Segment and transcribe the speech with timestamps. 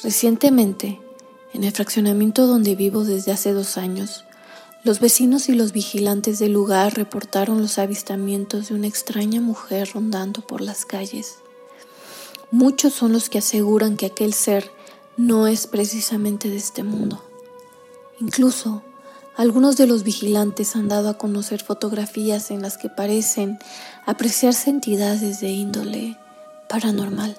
[0.00, 1.00] Recientemente,
[1.52, 4.24] en el fraccionamiento donde vivo desde hace dos años,
[4.84, 10.40] los vecinos y los vigilantes del lugar reportaron los avistamientos de una extraña mujer rondando
[10.40, 11.36] por las calles.
[12.50, 14.70] Muchos son los que aseguran que aquel ser
[15.16, 17.22] no es precisamente de este mundo.
[18.18, 18.82] Incluso,
[19.36, 23.58] algunos de los vigilantes han dado a conocer fotografías en las que parecen
[24.04, 26.18] apreciarse entidades de índole
[26.68, 27.36] paranormal.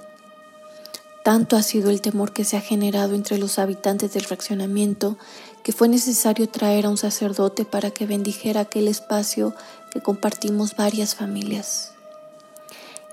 [1.24, 5.18] Tanto ha sido el temor que se ha generado entre los habitantes del fraccionamiento
[5.64, 9.56] que fue necesario traer a un sacerdote para que bendijera aquel espacio
[9.90, 11.94] que compartimos varias familias.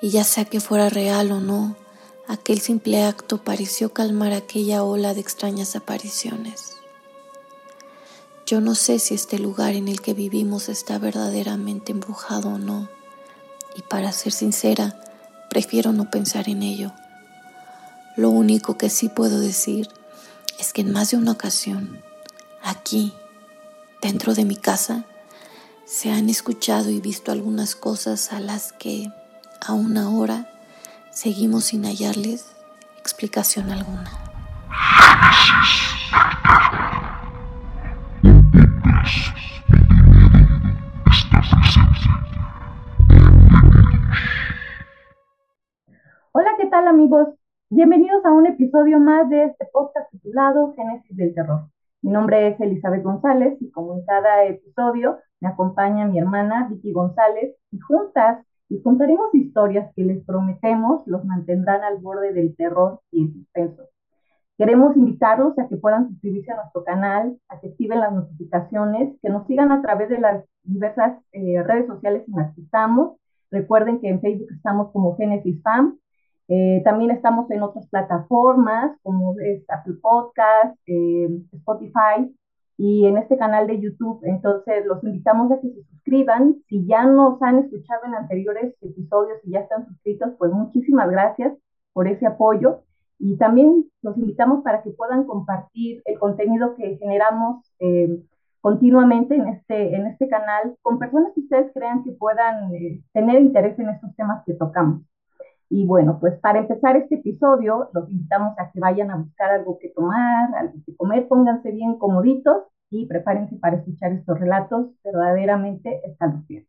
[0.02, 1.76] Y ya sea que fuera real o no,
[2.26, 6.72] aquel simple acto pareció calmar aquella ola de extrañas apariciones.
[8.44, 12.88] Yo no sé si este lugar en el que vivimos está verdaderamente embrujado o no,
[13.76, 15.00] y para ser sincera,
[15.48, 16.92] prefiero no pensar en ello.
[18.16, 19.88] Lo único que sí puedo decir
[20.58, 22.02] es que en más de una ocasión,
[22.62, 23.14] aquí,
[24.02, 25.04] dentro de mi casa,
[25.86, 29.10] se han escuchado y visto algunas cosas a las que,
[29.60, 30.50] aún ahora,
[31.12, 32.46] seguimos sin hallarles
[32.98, 34.10] explicación alguna.
[46.32, 47.39] Hola, ¿qué tal amigos?
[47.72, 51.68] Bienvenidos a un episodio más de este podcast titulado Génesis del Terror.
[52.02, 56.92] Mi nombre es Elizabeth González y como en cada episodio me acompaña mi hermana Vicky
[56.92, 63.02] González y juntas les contaremos historias que les prometemos los mantendrán al borde del terror
[63.12, 63.84] y el suspenso.
[64.58, 69.30] Queremos invitarlos a que puedan suscribirse a nuestro canal, a que activen las notificaciones, que
[69.30, 73.16] nos sigan a través de las diversas eh, redes sociales en las que estamos.
[73.52, 76.00] Recuerden que en Facebook estamos como Génesis Fam
[76.52, 82.28] eh, también estamos en otras plataformas como es Apple Podcast, eh, Spotify
[82.76, 84.20] y en este canal de YouTube.
[84.24, 86.56] Entonces, los invitamos a que se suscriban.
[86.66, 91.56] Si ya nos han escuchado en anteriores episodios y ya están suscritos, pues muchísimas gracias
[91.92, 92.80] por ese apoyo.
[93.20, 98.24] Y también los invitamos para que puedan compartir el contenido que generamos eh,
[98.60, 102.72] continuamente en este, en este canal con personas que ustedes crean que puedan
[103.12, 105.02] tener interés en estos temas que tocamos.
[105.72, 109.78] Y bueno, pues para empezar este episodio, los invitamos a que vayan a buscar algo
[109.78, 116.00] que tomar, algo que comer, pónganse bien comoditos y prepárense para escuchar estos relatos verdaderamente
[116.04, 116.68] escalofriantes.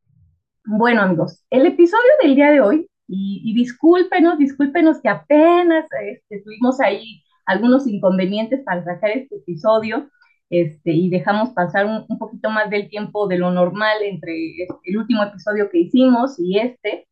[0.65, 6.79] Bueno, amigos, el episodio del día de hoy, y, discúlpenos, discúlpenos que apenas este, tuvimos
[6.79, 10.09] ahí algunos inconvenientes para sacar este episodio,
[10.51, 14.33] este, y dejamos pasar un, un, poquito más del tiempo de lo normal entre
[14.85, 17.07] el último episodio que hicimos y este.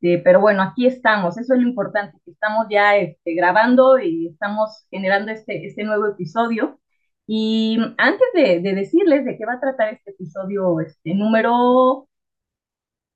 [0.00, 4.28] Este, pero bueno, aquí estamos, eso es lo importante, que estamos ya este, grabando y
[4.28, 6.80] estamos generando este, este nuevo episodio.
[7.26, 12.08] Y antes de, decirles de qué va a tratar este episodio este, número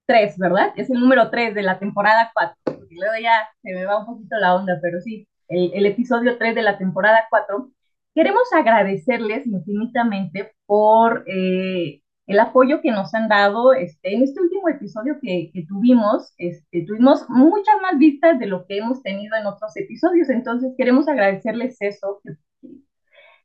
[0.06, 0.72] 3, ¿verdad?
[0.76, 4.06] Es el número 3 de la temporada 4, porque luego ya se me va un
[4.06, 7.70] poquito la onda, pero sí, el, el episodio 3 de la temporada 4.
[8.14, 13.72] Queremos agradecerles infinitamente por eh, el apoyo que nos han dado.
[13.72, 18.78] Este, en este último episodio que, tuvimos, este, tuvimos muchas más vistas de lo que
[18.78, 20.28] hemos tenido en otros episodios.
[20.28, 22.34] Entonces, queremos agradecerles eso, que,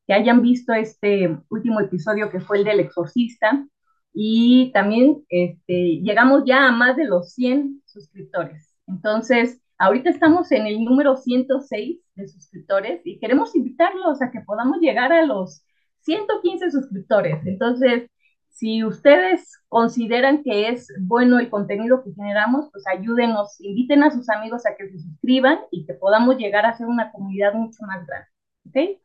[0.06, 3.68] que hayan visto este último episodio que fue el del exorcista.
[4.14, 8.72] Y también este, llegamos ya a más de los 100 suscriptores.
[8.86, 14.78] Entonces, ahorita estamos en el número 106 de suscriptores y queremos invitarlos a que podamos
[14.80, 15.66] llegar a los
[16.02, 17.44] 115 suscriptores.
[17.48, 18.10] Entonces,
[18.56, 24.30] si ustedes consideran que es bueno el contenido que generamos, pues ayúdenos, inviten a sus
[24.30, 28.08] amigos a que se suscriban y que podamos llegar a ser una comunidad mucho más
[28.08, 28.28] grande.
[28.66, 29.02] ¿Ok?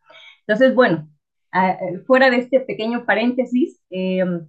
[0.47, 1.09] Entonces, bueno,
[2.06, 4.49] fuera de este pequeño paréntesis, em,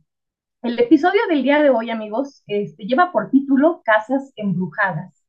[0.61, 5.25] el episodio del día de hoy, amigos, este, lleva por título Casas Embrujadas.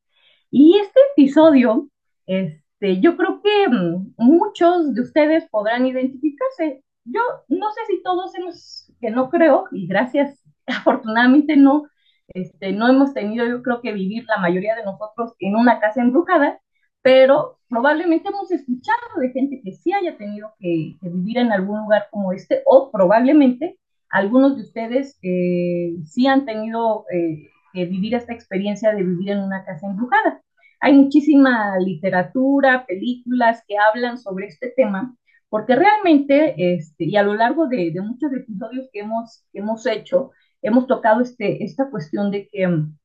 [0.51, 1.89] Y este episodio,
[2.27, 6.85] este, yo creo que mm, muchos de ustedes podrán identificarse.
[7.05, 11.85] Yo no sé si todos hemos que no creo, y gracias, afortunadamente no,
[12.29, 16.01] este, no hemos tenido, yo creo que vivir la mayoría de nosotros en una casa
[16.01, 16.61] embrujada,
[17.03, 22.07] pero probablemente hemos escuchado de gente que sí haya tenido que, vivir en algún lugar
[22.11, 23.79] como este, o probablemente
[24.09, 29.41] algunos de ustedes eh, sí han tenido eh, que vivir esta experiencia de vivir en
[29.41, 30.43] una casa embrujada.
[30.81, 35.17] Hay muchísima literatura, películas que hablan sobre este tema,
[35.53, 40.31] porque realmente, este, y a lo largo de, muchos episodios que hemos, hemos hecho,
[40.63, 42.97] hemos tocado este, esta cuestión de que mm,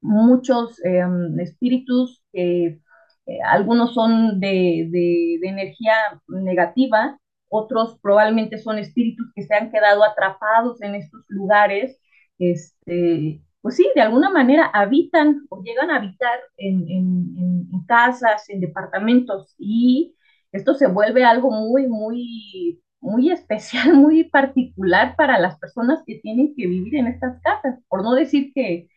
[0.00, 2.80] muchos em, espíritus que
[3.26, 5.94] eh, algunos son de, de, de, energía
[6.26, 12.00] negativa, otros probablemente son espíritus que se han quedado atrapados en estos lugares,
[12.40, 18.50] este, pues sí, de alguna manera habitan o llegan a habitar en, en, en casas,
[18.50, 20.16] en departamentos, y
[20.52, 26.54] esto se vuelve algo muy, muy, muy especial, muy particular para las personas que tienen
[26.56, 28.88] que vivir en estas casas, por no decir que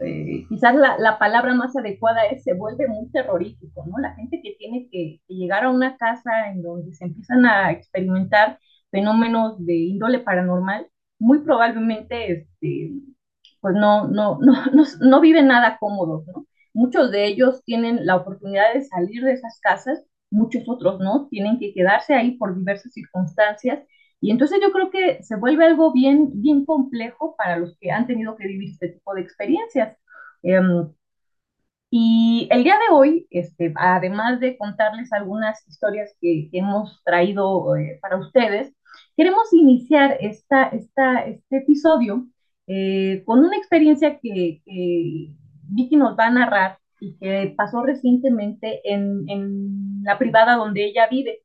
[0.00, 3.98] eh, quizás la, la, palabra más adecuada es se vuelve muy terrorífico, ¿no?
[3.98, 7.70] La gente que tiene que, que, llegar a una casa en donde se empiezan a
[7.72, 8.58] experimentar
[8.90, 10.88] fenómenos de índole paranormal,
[11.18, 12.92] muy probablemente este,
[13.60, 16.46] pues no, no, no, no, no viven nada cómodos, ¿no?
[16.74, 21.58] Muchos de ellos tienen la oportunidad de salir de esas casas, muchos otros no, tienen
[21.58, 23.80] que quedarse ahí por diversas circunstancias
[24.22, 28.06] y entonces yo creo que se vuelve algo bien, bien complejo para los que han
[28.06, 29.96] tenido que vivir este tipo de experiencias.
[30.44, 30.60] Eh,
[31.90, 37.98] y el día de hoy, este, además de contarles algunas historias que, hemos traído eh,
[38.00, 38.72] para ustedes,
[39.16, 42.26] queremos iniciar esta, esta, este episodio
[42.68, 44.62] eh, con una experiencia que,
[45.74, 46.78] Vicky nos va a narrar
[47.20, 51.40] que pasó recientemente en, en la privada donde ella vive.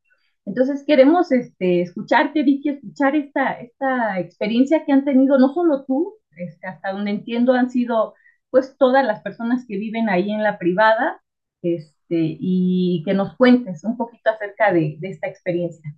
[0.46, 6.16] Entonces queremos este, escucharte, Vicky, escuchar esta, esta experiencia que han tenido, no solo tú,
[6.38, 8.14] este, hasta donde entiendo han sido
[8.50, 11.22] pues todas las personas que viven ahí en la privada,
[11.62, 15.94] este, y que nos cuentes un poquito acerca de, de esta experiencia.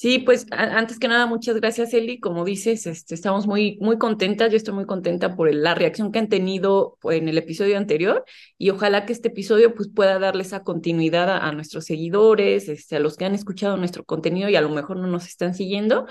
[0.00, 2.20] Sí, pues antes que nada, muchas gracias, Eli.
[2.20, 4.50] Como dices, este, estamos muy, muy contentas.
[4.50, 8.24] Yo estoy muy contenta por la reacción que han tenido en el episodio anterior
[8.56, 12.96] y ojalá que este episodio pues, pueda darle esa continuidad a, a nuestros seguidores, este,
[12.96, 16.06] a los que han escuchado nuestro contenido y a lo mejor no nos están siguiendo.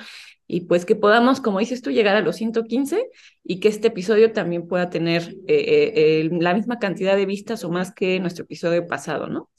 [0.45, 3.09] Y pues que podamos, como dices tú, llegar a los 115
[3.43, 7.71] y que este episodio también pueda tener eh, eh, la misma cantidad de vistas o
[7.71, 9.49] más que nuestro episodio pasado, ¿no?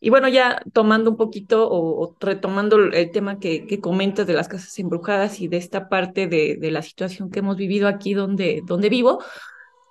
[0.00, 4.34] Y bueno, ya tomando un poquito o, o retomando el tema que, que, comentas de
[4.34, 8.12] las casas embrujadas y de esta parte de, de, la situación que hemos vivido aquí
[8.12, 9.22] donde, donde vivo,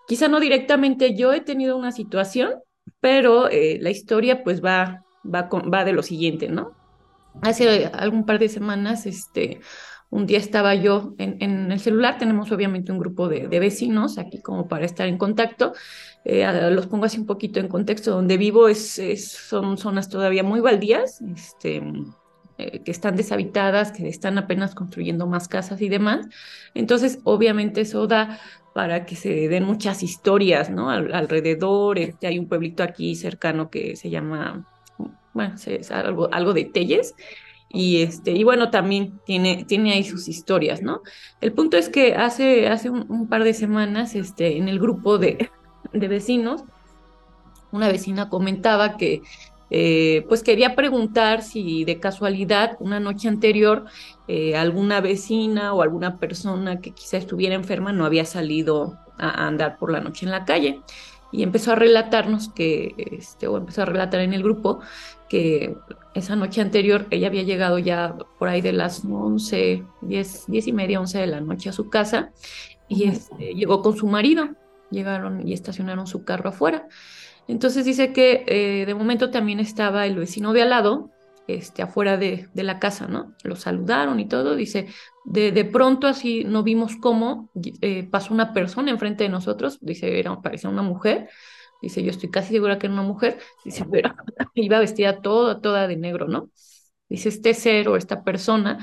[0.08, 2.54] quizá no directamente yo he tenido una situación,
[3.00, 6.74] pero eh, la historia pues va, va, con, va de lo siguiente, ¿no?
[7.42, 9.60] Hace algún par de semanas, este,
[10.10, 14.68] un día estaba yo en, el celular, tenemos obviamente un grupo de, vecinos aquí como
[14.68, 15.74] para estar en contacto.
[16.24, 20.62] Eh, los pongo así un poquito en contexto, donde vivo es, son zonas todavía muy
[20.62, 21.82] baldías, este,
[22.58, 26.28] eh, que están deshabitadas, que están apenas construyendo más casas y demás.
[26.74, 28.40] Entonces, obviamente eso da
[28.74, 30.90] para que se den muchas historias, ¿no?
[30.90, 34.66] Al, alrededor, este, hay un pueblito aquí cercano que se llama,
[35.34, 37.14] bueno, es algo, algo de Telles,
[37.76, 41.02] y este y bueno también tiene tiene ahí sus historias no
[41.42, 45.50] el punto es que hace hace un, par de semanas este en el grupo de,
[45.94, 46.64] de vecinos
[47.72, 49.22] una vecina comentaba que
[49.72, 53.86] eh, pues quería preguntar si de casualidad una noche anterior
[54.28, 59.78] eh, alguna vecina o alguna persona que quizá estuviera enferma no había salido a andar
[59.78, 60.82] por la noche en la calle.
[61.32, 64.80] Y empezó a relatarnos que, este, o empezó a relatar en el grupo
[65.36, 65.76] que
[66.14, 70.72] esa noche anterior ella había llegado ya por ahí de las 11, 10, 10 y
[70.72, 72.32] media, 11 de la noche a su casa
[72.88, 74.48] y este, llegó con su marido,
[74.92, 76.88] llegaron y estacionaron su carro afuera.
[77.50, 81.10] Entonces dice que eh, de momento también estaba el vecino de al lado,
[81.48, 83.36] este, afuera de, de, la casa, ¿no?
[83.44, 84.56] Lo saludaron y todo.
[84.56, 84.88] Dice,
[85.26, 87.50] de, de pronto así no vimos cómo
[87.82, 91.30] eh, pasó una persona enfrente de nosotros, dice, era, parecía una mujer.
[91.82, 93.40] Dice, yo estoy casi segura que era una mujer.
[93.64, 94.14] Dice, pero
[94.56, 96.50] iba vestida toda, toda de negro, ¿no?
[97.10, 98.80] Dice, este ser o esta persona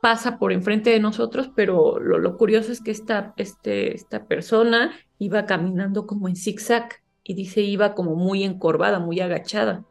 [0.00, 4.92] pasa por enfrente de nosotros, pero lo, lo curioso es que esta, este, esta persona
[5.18, 6.88] iba caminando como en zigzag
[7.22, 9.84] y dice, iba como muy encorvada, muy agachada.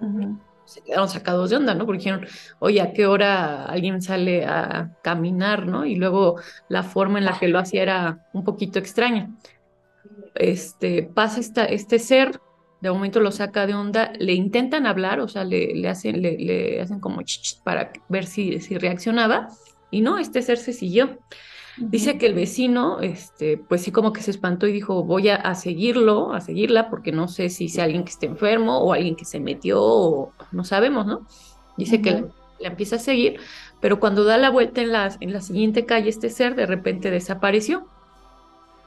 [0.00, 0.38] Uh -huh
[0.68, 1.86] se quedaron sacados de onda, ¿no?
[1.86, 2.26] Porque dijeron,
[2.58, 5.86] oye, ¿a qué hora alguien sale a caminar, ¿no?
[5.86, 6.36] Y luego
[6.68, 9.30] la forma en la que lo hacía era un poquito extraña.
[10.38, 12.40] Este, pasa esta, este ser,
[12.80, 16.38] de momento lo saca de onda, le intentan hablar, o sea, le, le hacen, le,
[16.38, 19.48] le, hacen como ch, ch para ver si, si reaccionaba,
[19.90, 21.18] y no, este ser se siguió.
[21.76, 25.36] Dice que el vecino, este, pues sí como que se espantó y dijo, voy a,
[25.36, 29.14] a, seguirlo, a seguirla, porque no sé si sea alguien que esté enfermo o alguien
[29.16, 31.26] que se metió, o no sabemos, ¿no?
[31.76, 32.02] Dice uh -huh.
[32.02, 32.20] que la,
[32.60, 33.40] la, empieza a seguir,
[33.80, 37.10] pero cuando da la vuelta en la, en la siguiente calle, este ser de repente
[37.10, 37.88] desapareció,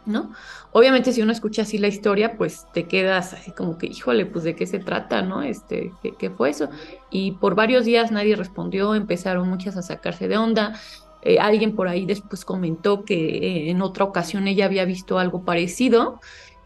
[0.06, 0.32] ¿no?
[0.72, 4.44] Obviamente si uno escucha así la historia, pues te quedas así como que, híjole, pues
[4.44, 5.42] de qué se trata, ¿no?
[5.42, 6.70] Este, ¿qué, qué fue eso?
[7.10, 10.80] Y por varios días nadie respondió, empezaron muchas a sacarse de onda,
[11.24, 15.46] eh, alguien por ahí después comentó que eh, en otra ocasión ella había visto algo
[15.46, 16.20] parecido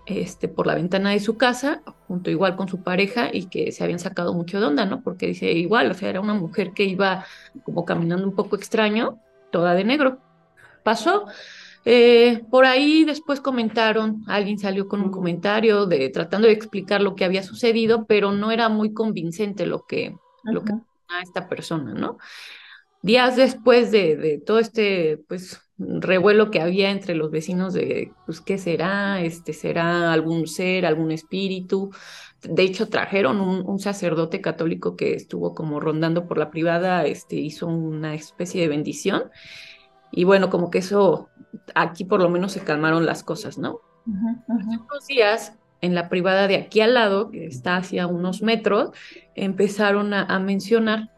[0.06, 3.84] este, por la ventana de su casa, junto igual con su pareja, y que se
[3.84, 5.02] habían sacado mucho de onda, ¿no?
[5.02, 7.26] Porque dice igual, o sea, era una mujer que iba
[7.64, 9.20] como caminando un poco extraño,
[9.52, 10.20] toda de negro.
[10.84, 11.26] Pasó.
[11.86, 17.16] Eh, por ahí después comentaron, alguien salió con un comentario de tratando de explicar lo
[17.16, 20.74] que había sucedido, pero no era muy convincente lo que, lo que
[21.08, 22.18] a esta persona, ¿no?
[23.04, 28.42] Días después de, de todo este, pues, revuelo que había entre los vecinos de, pues,
[28.42, 29.22] ¿qué será?
[29.22, 31.92] Este, ¿Será algún ser, algún espíritu?
[32.42, 37.68] De hecho, trajeron un, sacerdote católico que estuvo como rondando por la privada, este, hizo
[37.68, 39.24] una especie de bendición.
[40.12, 41.30] Y bueno, como que eso,
[41.74, 43.80] aquí por lo menos se calmaron las cosas, ¿no?
[44.48, 48.92] Hace unos días, en la privada de aquí al lado, que está hacia unos metros,
[49.36, 51.12] empezaron a, a mencionar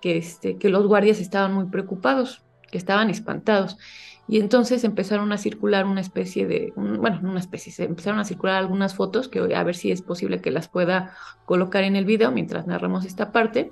[0.00, 3.78] que, este, que los guardias estaban muy preocupados que estaban espantados.
[4.26, 8.56] Y entonces empezaron a circular una especie de, bueno, una especie, se empezaron a circular
[8.56, 12.32] algunas fotos que a ver si es posible que las pueda colocar en el video
[12.32, 13.70] mientras narramos esta parte,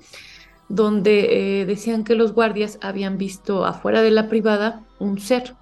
[0.69, 5.55] donde eh, decían que los guardias habían visto afuera de la privada un ser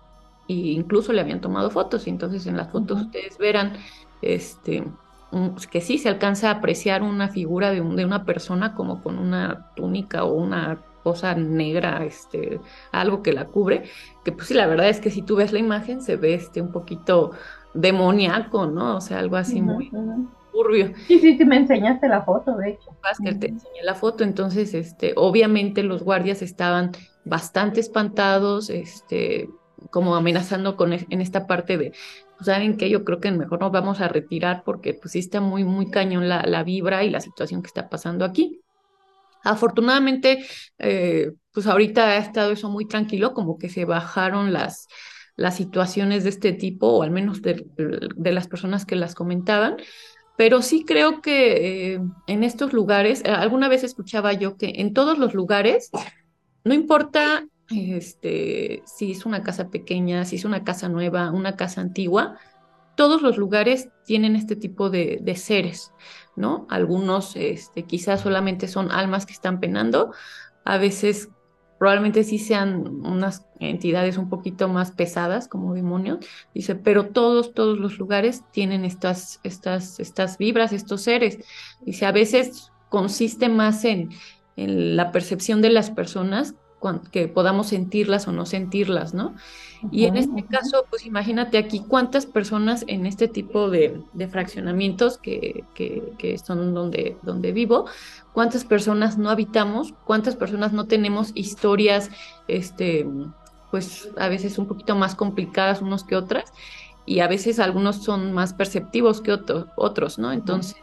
[0.48, 2.08] e incluso le habían tomado fotos.
[2.08, 3.74] Y entonces en las fotos ustedes verán
[4.22, 4.84] este,
[5.70, 9.72] que sí se alcanza a apreciar una figura de, de una persona como con una
[9.75, 12.60] túnica o una cosa negra, este,
[12.91, 13.84] algo que la cubre,
[14.24, 16.62] que pues sí, la verdad es que si tú ves la imagen se ve este
[16.62, 17.31] un poquito
[17.74, 18.98] demoníaco, ¿no?
[18.98, 19.89] O sea, algo así muy
[20.51, 20.93] turbio.
[21.08, 22.96] Sí, sí, sí, me enseñaste la foto, de hecho.
[23.24, 26.91] que te enseñé la foto, entonces, este, obviamente los guardias estaban
[27.25, 29.50] bastante espantados, este,
[29.89, 31.93] como amenazando con en esta parte de,
[32.38, 35.41] pues, saben que yo creo que mejor nos vamos a retirar porque pues sí está
[35.41, 38.62] muy, muy cañón la, la vibra y la situación que está pasando aquí.
[39.43, 40.46] Afortunadamente,
[40.77, 44.88] eh, pues ahorita ha estado eso muy tranquilo, como que se bajaron las,
[45.36, 47.65] las situaciones de este tipo, o al menos de,
[48.17, 49.77] las personas que las comentaban.
[50.42, 54.92] Pero sí creo que eh, en estos lugares, eh, alguna vez escuchaba yo que en
[54.92, 55.92] todos los lugares,
[56.64, 61.82] no importa este, si es una casa pequeña, si es una casa nueva, una casa
[61.82, 62.40] antigua,
[62.98, 65.94] todos los lugares tienen este tipo de, de seres.
[66.36, 66.66] ¿no?
[66.72, 70.12] Algunos este, quizás solamente son almas que están penando,
[70.66, 71.30] a veces
[71.82, 76.20] probablemente sí sean unas entidades un poquito más pesadas como demonios,
[76.54, 81.40] dice, pero todos, todos los lugares tienen estas, estas, estas vibras, estos seres.
[81.84, 84.12] Dice, a veces consiste más en,
[84.58, 86.54] en la percepción de las personas
[87.12, 89.36] que podamos sentirlas o no sentirlas, ¿no?
[89.92, 95.64] Y en este caso, pues imagínate aquí cuántas personas en este tipo de, fraccionamientos que,
[95.74, 97.86] que, son donde, donde vivo,
[98.34, 102.12] cuántas personas no habitamos, cuántas personas no tenemos historias,
[102.48, 103.08] este,
[103.72, 106.54] pues a veces un poquito más complicadas unos que otras,
[107.06, 109.38] y a veces algunos son más perceptivos que
[109.76, 110.32] otros, ¿no?
[110.32, 110.78] Entonces,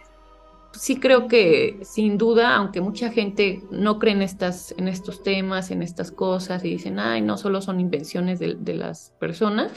[0.72, 5.70] sí creo que sin duda, aunque mucha gente no cree en, estas, en estos temas,
[5.70, 9.72] en estas cosas y dicen, ay, no solo son invenciones de, las personas,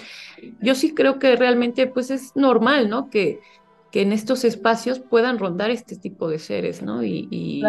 [0.62, 3.10] yo sí creo que realmente pues es normal, ¿no?
[3.10, 3.39] Que,
[3.91, 7.03] que en estos espacios puedan rondar este tipo de seres, ¿no?
[7.03, 7.63] Y, y,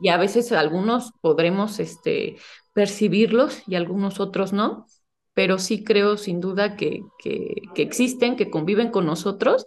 [0.00, 2.36] y a veces algunos podremos este,
[2.72, 4.86] percibirlos y algunos otros no,
[5.34, 9.66] pero sí creo sin duda que, que, que existen, que conviven con nosotros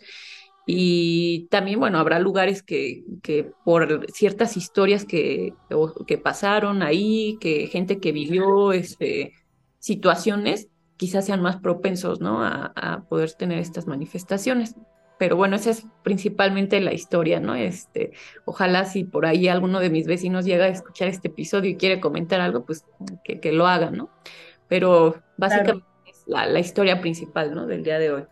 [0.72, 5.56] y también, bueno, habrá lugares que, que por ciertas historias que,
[6.06, 9.34] que pasaron ahí, que gente que vivió este,
[9.80, 12.44] situaciones, quizás sean más propensos, ¿no?
[12.44, 14.76] A, a, poder tener estas manifestaciones.
[15.18, 17.56] Pero bueno, esa es principalmente la historia, ¿no?
[17.56, 18.12] Este,
[18.46, 22.00] ojalá si por ahí alguno de mis vecinos llega a escuchar este episodio y quiere
[22.00, 22.86] comentar algo, pues
[23.24, 24.12] que, que lo haga, ¿no?
[24.68, 27.66] Pero básicamente es la, la historia principal, ¿no?
[27.66, 28.24] Del día de hoy.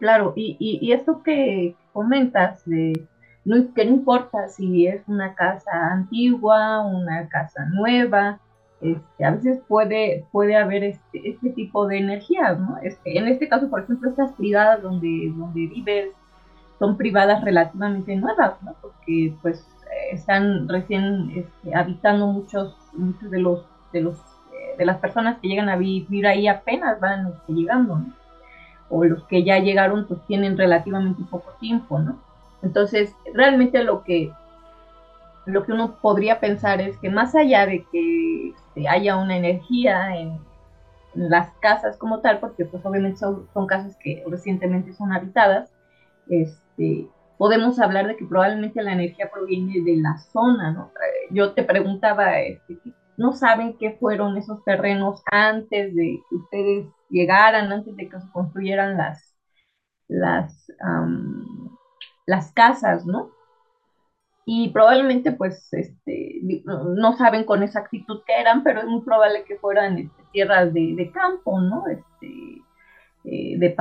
[0.00, 3.06] Claro, y, y, esto que comentas, de,
[3.44, 8.40] no, que no importa si es una casa antigua, una casa nueva,
[8.80, 12.78] este, a veces puede, puede haber este, este tipo de energías, ¿no?
[12.82, 16.08] Este, en este caso, por ejemplo, estas privadas donde, donde vives
[16.78, 18.74] son privadas relativamente nuevas, ¿no?
[18.80, 19.68] Porque pues
[20.12, 25.48] están recién este, habitando muchos, muchos de los, de los eh, de las personas que
[25.48, 28.19] llegan a vivir ahí apenas van llegando, ¿no?
[28.90, 32.18] O los que ya llegaron pues tienen relativamente poco tiempo, ¿no?
[32.62, 34.32] Entonces, realmente lo que,
[35.46, 40.16] lo que uno podría pensar es que más allá de que este, haya una energía
[40.16, 40.38] en,
[41.12, 45.72] las casas como tal, porque pues obviamente son, casas que recientemente son habitadas,
[46.28, 50.92] este, podemos hablar de que probablemente la energía proviene de la zona, ¿no?
[51.30, 52.78] Yo te preguntaba, este,
[53.20, 58.30] ¿no saben qué fueron esos terrenos antes de que ustedes llegaran, antes de que se
[58.32, 59.36] construyeran las,
[60.08, 60.72] las,
[62.24, 63.30] las casas, ¿no?
[64.46, 69.58] Y probablemente, pues, este, no saben con exactitud qué eran, pero es muy probable que
[69.58, 71.88] fueran este, tierras de, campo, ¿no?
[71.88, 72.62] Este,
[73.24, 73.76] eh, de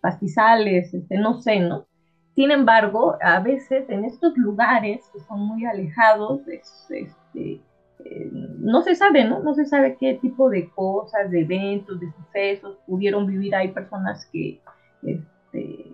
[0.00, 1.88] pastizales, este, no sé, ¿no?
[2.36, 7.60] Sin embargo, a veces en estos lugares que son muy alejados, este,
[8.04, 9.40] eh, no se sabe, ¿no?
[9.40, 14.28] No se sabe qué tipo de cosas, de eventos, de sucesos pudieron vivir ahí personas
[14.32, 14.60] que,
[15.02, 15.92] este,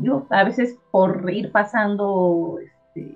[0.00, 3.14] yo, a veces por ir pasando este,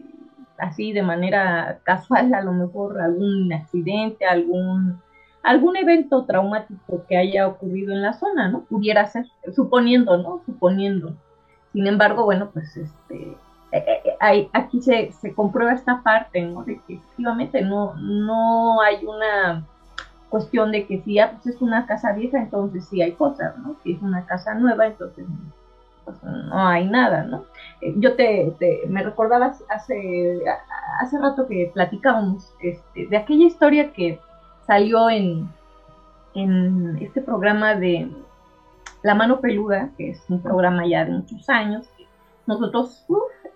[0.59, 5.01] así de manera casual, a lo mejor algún accidente, algún,
[5.43, 8.65] algún evento traumático que haya ocurrido en la zona, ¿no?
[8.65, 10.43] Pudiera ser, suponiendo, ¿no?
[10.47, 11.17] Suponiendo.
[11.73, 13.37] Sin embargo, bueno, pues este,
[14.21, 16.63] hay, aquí se, se, comprueba esta parte, ¿no?
[16.65, 19.65] De que efectivamente no, no hay una
[20.29, 23.77] cuestión de que si ya pues es una casa vieja, entonces sí hay cosas, ¿no?
[23.83, 25.27] Si es una casa nueva, entonces
[26.05, 27.45] pues, no hay nada, ¿no?
[27.81, 28.53] Eh, yo te,
[28.89, 30.41] me recordaba hace,
[31.01, 34.21] hace rato que platicábamos este, de aquella historia que
[34.67, 35.49] salió en,
[36.35, 38.11] en este programa de
[39.03, 41.89] La Mano Peluda, que es un programa ya de muchos años,
[42.47, 43.07] nosotros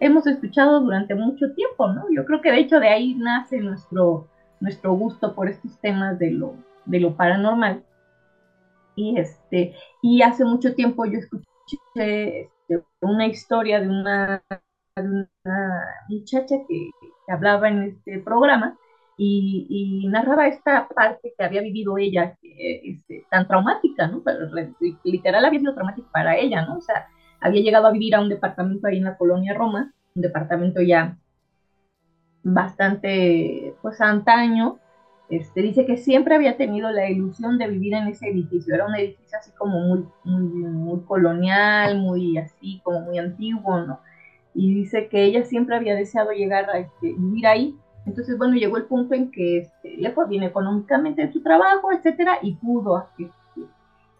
[0.00, 2.04] hemos escuchado durante mucho tiempo, ¿no?
[2.14, 4.28] Yo creo que de hecho de ahí nace nuestro,
[4.60, 7.84] nuestro gusto por estos temas de lo, de lo paranormal.
[8.96, 11.46] Y, este, y hace mucho tiempo yo escuché
[11.94, 12.50] este,
[13.00, 14.42] una historia de una,
[16.08, 16.90] muchacha que,
[17.28, 18.76] hablaba en este programa
[19.16, 24.22] y, narraba esta parte que había vivido ella, este, tan traumática, ¿no?
[24.24, 24.48] Pero,
[25.04, 26.78] literal había sido traumática para ella, ¿no?
[26.78, 27.06] O sea,
[27.40, 31.16] había llegado a vivir a un departamento ahí en la colonia Roma, un departamento ya
[32.42, 34.78] bastante, pues antaño,
[35.28, 38.74] este, dice que siempre había tenido la ilusión de vivir en ese edificio.
[38.74, 44.00] Era un edificio así como muy, muy, colonial, muy así, como muy antiguo, ¿no?
[44.54, 47.76] Y dice que ella siempre había deseado llegar a este, vivir ahí.
[48.06, 51.92] Entonces, bueno, llegó el punto en que este, le fue bien económicamente en su trabajo,
[51.92, 53.30] etcétera, y pudo este,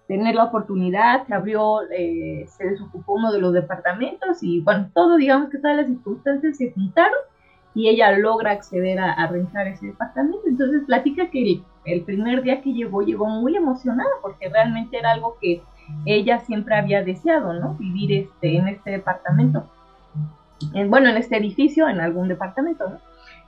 [0.09, 5.17] tener la oportunidad, se abrió, eh, se desocupó uno de los departamentos y, bueno, todo,
[5.17, 7.19] digamos que todas las circunstancias se juntaron
[7.75, 10.41] y ella logra acceder a, rentar ese departamento.
[10.47, 15.37] Entonces platica que el, primer día que llegó, llegó muy emocionada porque realmente era algo
[15.41, 15.63] que
[16.07, 17.75] ella siempre había deseado, ¿no?
[17.75, 19.69] Vivir este, en este departamento.
[20.89, 22.99] bueno, en este edificio, en algún departamento, ¿no?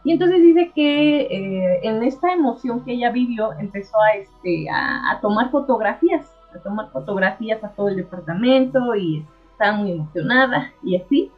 [0.04, 5.10] Y entonces dice que eh, en esta emoción que ella vivió, empezó a, este, a,
[5.10, 6.30] a, tomar fotografías,
[6.62, 11.30] tomar fotografías a todo el departamento y estaba muy emocionada y así.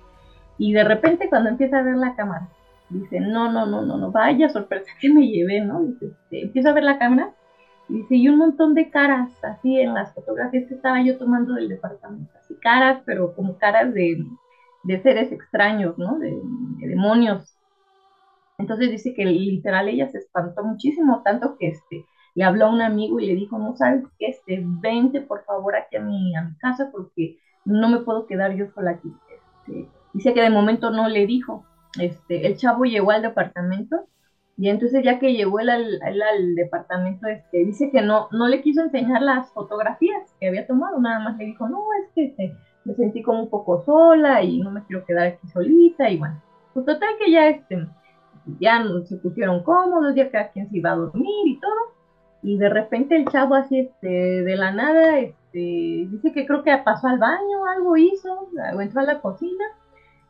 [0.58, 2.48] Y de repente cuando empieza a ver la cámara,
[2.88, 5.82] dice, no, no, no, no, no, vaya sorpresa que me llevé, ¿no?
[5.82, 7.32] Dice, este, empiezo a ver la cámara
[7.88, 11.54] y dice, y un montón de caras así en las fotografías que estaba yo tomando
[11.54, 14.24] del departamento, así caras, pero como caras de,
[14.84, 16.18] de seres extraños, ¿no?
[16.18, 16.32] De,
[16.78, 17.56] demonios.
[18.58, 22.82] Entonces dice que literal ella se espantó muchísimo, tanto que este, le habló a un
[22.82, 26.42] amigo y le dijo, no sabes qué, este, vente por favor aquí a mi, a
[26.42, 29.12] mi casa porque no me puedo quedar yo sola aquí.
[29.66, 31.64] Este, dice que de momento no le dijo,
[31.98, 34.06] este, el chavo llegó al departamento
[34.56, 38.82] y entonces ya que llegó él al, departamento, este, dice que no, no le quiso
[38.82, 42.94] enseñar las fotografías que había tomado, nada más le dijo, no, es que este, me
[42.94, 46.40] sentí como un poco sola y no me quiero quedar aquí solita y bueno,
[46.74, 47.86] pues total que ya este,
[48.60, 52.01] ya se pusieron cómodos, ya cada quien se iba a dormir y todo,
[52.42, 56.76] y de repente el chavo así este, de la nada, este, dice que creo que
[56.78, 59.64] pasó al baño, algo hizo, o entró a la cocina,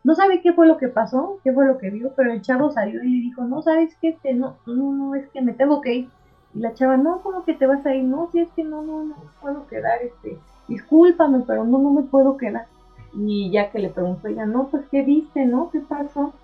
[0.05, 2.71] no sabe qué fue lo que pasó, qué fue lo que vio, pero el chavo
[2.71, 5.81] salió y le dijo, no, sabes qué, este, no, no, no, es que me tengo
[5.81, 6.09] que ir.
[6.55, 8.05] Y la chava, no, ¿cómo que te vas a ir?
[8.05, 12.03] No, si es que no, no, no puedo quedar, este, discúlpame, pero no, no me
[12.03, 12.67] puedo quedar.
[13.15, 15.71] Y ya que le preguntó ella, no, pues, ¿qué viste, no?
[15.71, 16.35] ¿Qué pasó?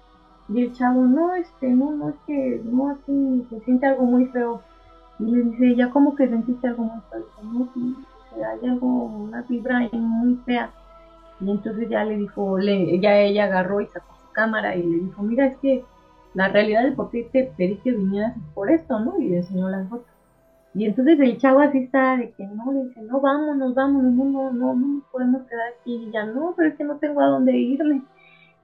[0.49, 4.27] Y el chavo, no, este, no, no, es que, no, así, se siente algo muy
[4.27, 4.63] feo.
[5.19, 7.03] Y le dice ella, ¿cómo que sentiste algo muy?
[7.43, 7.97] No, sí,
[8.37, 10.71] hay algo, una vibra muy fea.
[11.41, 14.99] Y entonces ya le dijo, le, ya ella agarró y sacó su cámara y le
[15.05, 15.85] dijo, mira, es que
[16.35, 19.19] la realidad de por qué te pedí que vinieras es por esto, ¿no?
[19.19, 20.07] Y le enseñó las fotos.
[20.75, 24.25] Y entonces el chavo así está de que no, le dice, no, vámonos, vámonos, no,
[24.25, 25.95] no, no, no podemos quedar aquí.
[25.95, 28.03] Y ya no, pero es que no tengo a dónde irme.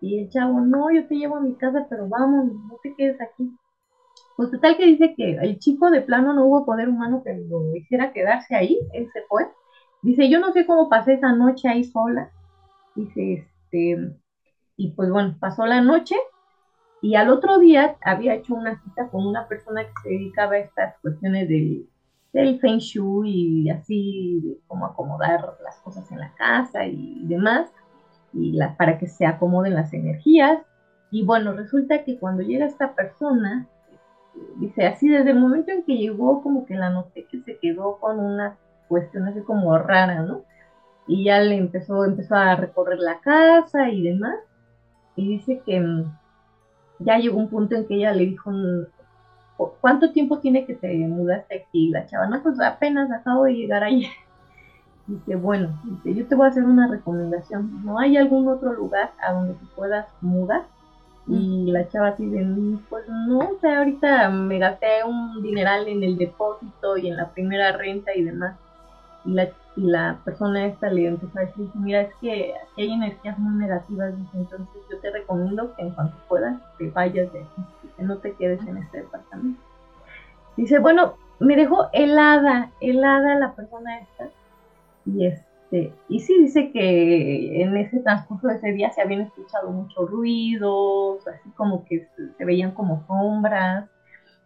[0.00, 3.20] Y el chavo, no, yo te llevo a mi casa, pero vamos, no te quedes
[3.20, 3.50] aquí.
[4.36, 7.74] Pues total que dice que el chico de plano no hubo poder humano que lo
[7.76, 9.46] hiciera quedarse ahí, él se fue.
[10.02, 12.30] Dice, yo no sé cómo pasé esa noche ahí sola,
[12.94, 14.12] Dice, este,
[14.76, 16.14] y pues bueno, pasó la noche
[17.02, 20.58] y al otro día había hecho una cita con una persona que se dedicaba a
[20.58, 21.88] estas cuestiones del,
[22.32, 27.70] del feng shui y así cómo acomodar las cosas en la casa y demás,
[28.32, 30.62] y las, para que se acomoden las energías.
[31.10, 33.68] Y bueno, resulta que cuando llega esta persona,
[34.56, 37.98] dice así, desde el momento en que llegó, como que la noté que se quedó
[37.98, 38.56] con una
[38.88, 40.42] cuestión así como rara, ¿no?
[41.06, 44.36] Y ya le empezó, empezó a recorrer la casa y demás.
[45.16, 46.04] Y dice que mm,
[47.00, 48.50] ya llegó un punto en que ella le dijo,
[49.80, 51.90] ¿cuánto tiempo tiene que te mudaste aquí?
[51.90, 54.10] La chava, no, pues apenas acabo de llegar ayer.
[55.06, 57.84] Dice, bueno, dice, yo te voy a hacer una recomendación.
[57.84, 60.64] ¿No hay algún otro lugar a donde te puedas mudar?
[61.26, 62.44] Y la chava así de,
[62.90, 67.30] pues no, o sea, ahorita me gasté un dineral en el depósito y en la
[67.30, 68.56] primera renta y demás.
[69.24, 72.92] Y la, y la persona esta le empezó a decir, mira, es que aquí hay
[72.92, 77.40] energías muy negativas, dice, entonces yo te recomiendo que en cuanto puedas te vayas de
[77.40, 77.62] aquí,
[77.96, 79.60] que no te quedes en este departamento.
[80.56, 84.28] Dice, bueno, me dejó helada, helada la persona esta.
[85.06, 85.26] Y
[85.64, 90.10] este, y sí dice que en ese transcurso de ese día se habían escuchado muchos
[90.10, 93.88] ruidos, así como que se, veían como sombras.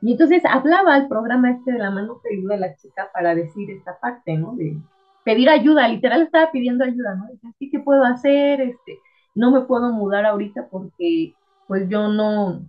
[0.01, 3.71] Y entonces hablaba el programa este de la mano peluda de la chica para decir
[3.71, 4.55] esta parte, ¿no?
[4.55, 4.77] De
[5.25, 7.27] pedir ayuda, literal estaba pidiendo ayuda, ¿no?
[7.29, 8.61] Dice, ¿qué puedo hacer?
[8.61, 8.99] Este,
[9.35, 11.35] no me puedo mudar ahorita porque
[11.67, 12.63] pues yo no,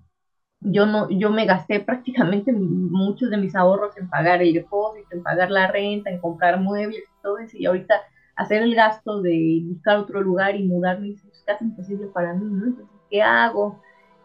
[0.60, 5.24] yo no, yo me gasté prácticamente muchos de mis ahorros en pagar el depósito, en
[5.24, 7.96] pagar la renta, en comprar muebles y todo eso, y ahorita
[8.40, 12.68] hacer el gasto de buscar otro lugar y mudarme es casi imposible para mí, ¿no?
[12.68, 13.82] Entonces, ¿qué hago?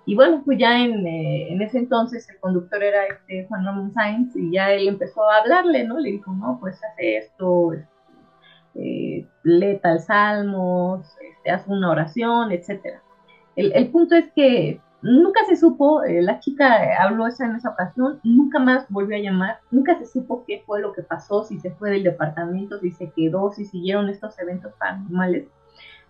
[0.06, 3.92] Y bueno, pues ya en, eh, en ese entonces el conductor era este Juan Ramón
[3.92, 5.98] Sainz y ya él empezó a hablarle, ¿no?
[5.98, 7.72] Le dijo, no, pues hace esto,
[8.76, 12.52] eh, lee tal salmos, este, haz una oración.
[12.52, 17.68] El, el punto es que Nunca se supo, eh, la chica habló esa en esa
[17.68, 21.60] ocasión, nunca más volvió a llamar, nunca se supo qué fue lo que pasó, si
[21.60, 25.46] se fue del departamento, si se quedó, si siguieron estos eventos paranormales.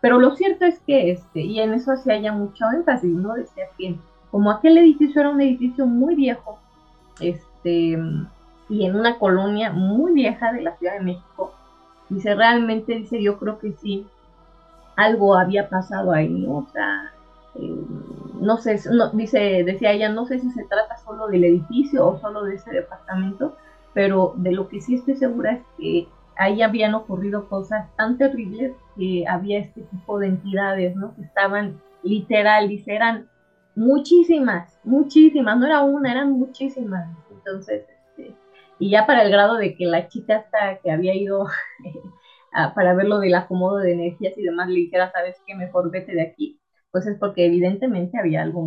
[0.01, 3.35] Pero lo cierto es que, este, y en eso se haya mucho énfasis, ¿no?
[3.35, 3.97] Decía que
[4.31, 6.61] como aquel edificio era un edificio muy viejo,
[7.19, 7.99] este,
[8.69, 11.53] y en una colonia muy vieja de la Ciudad de México,
[12.11, 14.07] dice, realmente, dice, yo creo que sí,
[14.95, 16.47] algo había pasado ahí.
[16.49, 17.13] O sea,
[17.57, 17.85] eh,
[18.45, 22.19] no sé, no, dice, decía ella, no sé si se trata solo del edificio o
[22.19, 23.57] solo de ese departamento,
[23.93, 28.73] pero de lo que sí estoy segura es que ahí habían ocurrido cosas tan terribles
[28.97, 31.15] que había este tipo de entidades, ¿no?
[31.15, 33.29] Que estaban literal, dice, eran
[33.75, 37.09] muchísimas, muchísimas, no era una, eran muchísimas.
[37.31, 38.35] Entonces, este,
[38.79, 41.47] y ya para el grado de que la chica hasta que había ido
[42.75, 46.13] para ver lo del acomodo de energías y demás, le dijera, sabes qué, mejor vete
[46.13, 46.61] de aquí
[46.95, 48.63] pues es porque evidentemente había algo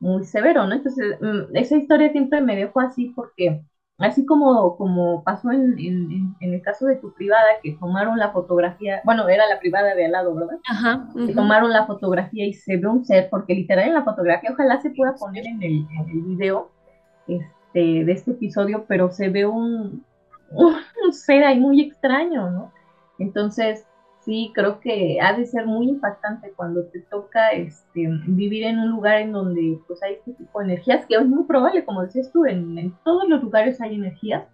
[0.00, 0.76] muy, severo, ¿no?
[0.76, 3.62] Entonces, mm, esa historia siempre me dejó así porque,
[3.98, 5.76] así como, como pasó en,
[6.40, 10.12] el caso de tu privada, que tomaron la fotografía, bueno, era la privada de al
[10.12, 10.58] lado, ¿verdad?
[10.70, 11.06] Ajá.
[11.14, 14.80] Que tomaron la fotografía y se ve un ser, porque literal en la fotografía, ojalá
[14.80, 16.70] se pueda poner en el, en el video
[17.28, 20.02] este, de este episodio, pero se ve un,
[20.50, 22.72] un ser ahí muy extraño, ¿no?
[23.18, 23.86] Entonces,
[24.24, 28.90] sí, creo que ha de ser muy impactante cuando te toca este, vivir en un
[28.90, 32.32] lugar en donde pues hay este tipo de energías, que es muy probable, como decías
[32.32, 34.44] tú, en, todos los lugares hay energías,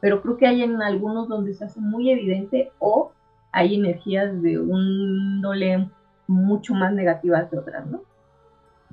[0.00, 3.12] pero creo que hay en algunos donde se hace muy evidente o
[3.50, 5.88] hay energías de un dole
[6.26, 8.02] mucho más negativas que otras, ¿no?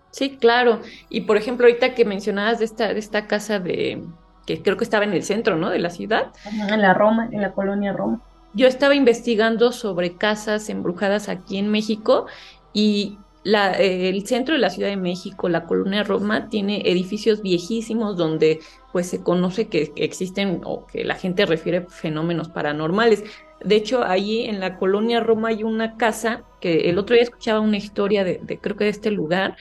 [0.09, 0.79] Sí, claro.
[1.09, 4.01] Y por ejemplo, ahorita que mencionabas de esta, de esta casa de
[4.47, 5.69] que creo que estaba en el centro, ¿no?
[5.69, 6.31] De la ciudad.
[6.45, 8.21] En la Roma, en la colonia Roma
[8.55, 12.25] yo estaba investigando sobre casas embrujadas aquí en México
[12.73, 17.41] y la, eh, el centro de la Ciudad de México, la colonia Roma, tiene edificios
[17.41, 18.59] viejísimos donde
[18.91, 23.23] pues se conoce que existen o que la gente refiere fenómenos paranormales.
[23.63, 27.59] De hecho, ahí en la colonia Roma hay una casa que el otro día escuchaba
[27.59, 29.57] una historia de, de creo que de este lugar,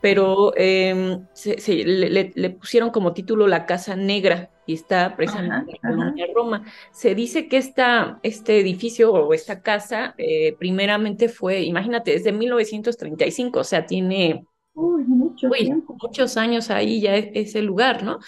[0.00, 6.26] pero em, se, le, pusieron como título La Casa Negra y está precisamente en Colonia
[6.32, 6.64] Roma.
[6.92, 13.58] Se dice que esta, este edificio o esta casa eh, primeramente fue, imagínate, desde 1935,
[13.58, 18.20] o sea, tiene muchos años ahí ya e, ese lugar, ¿no?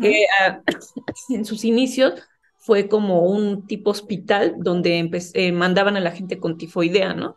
[0.00, 0.60] Que ah,
[1.28, 2.14] en sus inicios
[2.56, 7.36] fue como un tipo hospital donde eh, mandaban a la gente con tifoidea, ¿no?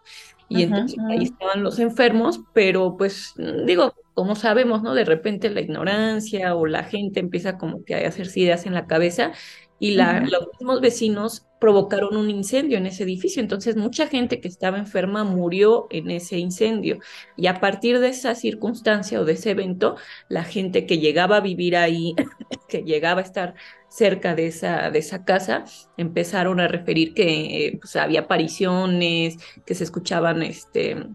[0.50, 3.34] y entonces ahí estaban los enfermos, pero pues
[3.66, 4.94] digo, como sabemos, ¿no?
[4.94, 8.86] De repente la ignorancia o la gente empieza como que a hacerse ideas en la
[8.86, 9.32] cabeza
[9.80, 14.48] y la, los mismos vecinos provocaron un incendio en ese edificio, entonces mucha gente que
[14.48, 17.00] estaba enferma murió en ese incendio.
[17.36, 19.96] Y a partir de esa circunstancia o de ese evento,
[20.30, 22.14] la gente que llegaba a vivir ahí
[22.70, 23.56] que llegaba a estar
[23.90, 25.64] cerca de esa, de esa casa,
[25.98, 31.08] empezaron a referir que pues, había apariciones, que se escuchaban este,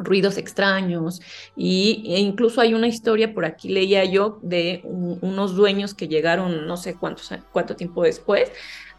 [0.00, 1.20] ruidos extraños
[1.56, 6.66] y, e incluso hay una historia por aquí leía yo de unos dueños que llegaron
[6.66, 8.50] no sé cuántos, cuánto tiempo después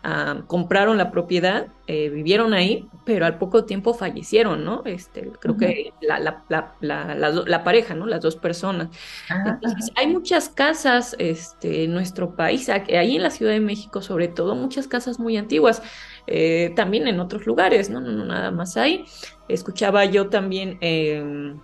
[0.04, 4.82] Ah, compraron la propiedad, eh, vivieron ahí, pero al poco tiempo fallecieron, ¿no?
[4.86, 6.44] Este, creo que la, la,
[6.82, 8.08] la, la, pareja, ¿no?
[8.08, 8.90] Las dos personas.
[9.30, 14.28] Entonces, hay muchas casas este, en nuestro país, ahí en la Ciudad de México sobre
[14.28, 15.84] todo, muchas casas muy antiguas,
[16.32, 18.00] eh, también en otros lugares, ¿no?
[18.00, 19.06] No, no, nada más hay.
[19.48, 20.78] Escuchaba yo también...
[20.82, 21.60] Em,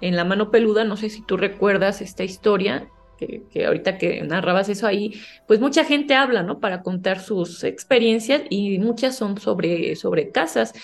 [0.00, 4.68] en La mano peluda, no sé si tú recuerdas esta historia, que, ahorita que narrabas
[4.68, 5.14] eso ahí,
[5.46, 6.60] pues mucha gente habla, ¿no?
[6.60, 10.74] Para contar sus experiencias y muchas son sobre, sobre casas.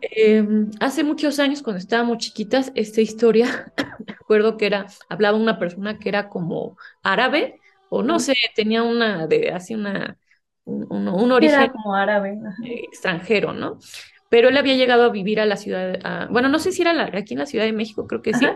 [0.00, 3.72] Em, hace muchos años, cuando estábamos chiquitas, esta historia,
[4.06, 8.82] me acuerdo que era, hablaba una persona que era como árabe, o no sé, tenía
[8.82, 10.16] una, de, así una,
[10.64, 12.38] un, origen como árabe.
[12.64, 13.78] extranjero, ¿no?
[14.28, 17.34] Pero él había llegado a vivir a la ciudad, bueno, no sé si era aquí
[17.34, 18.46] en la Ciudad de México, creo que sí.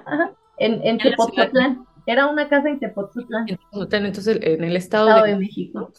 [0.59, 1.85] En, en Tepoztlán.
[2.07, 3.47] Era una casa en Tepoztlán.
[3.73, 5.93] Entonces, en el estado, de, México.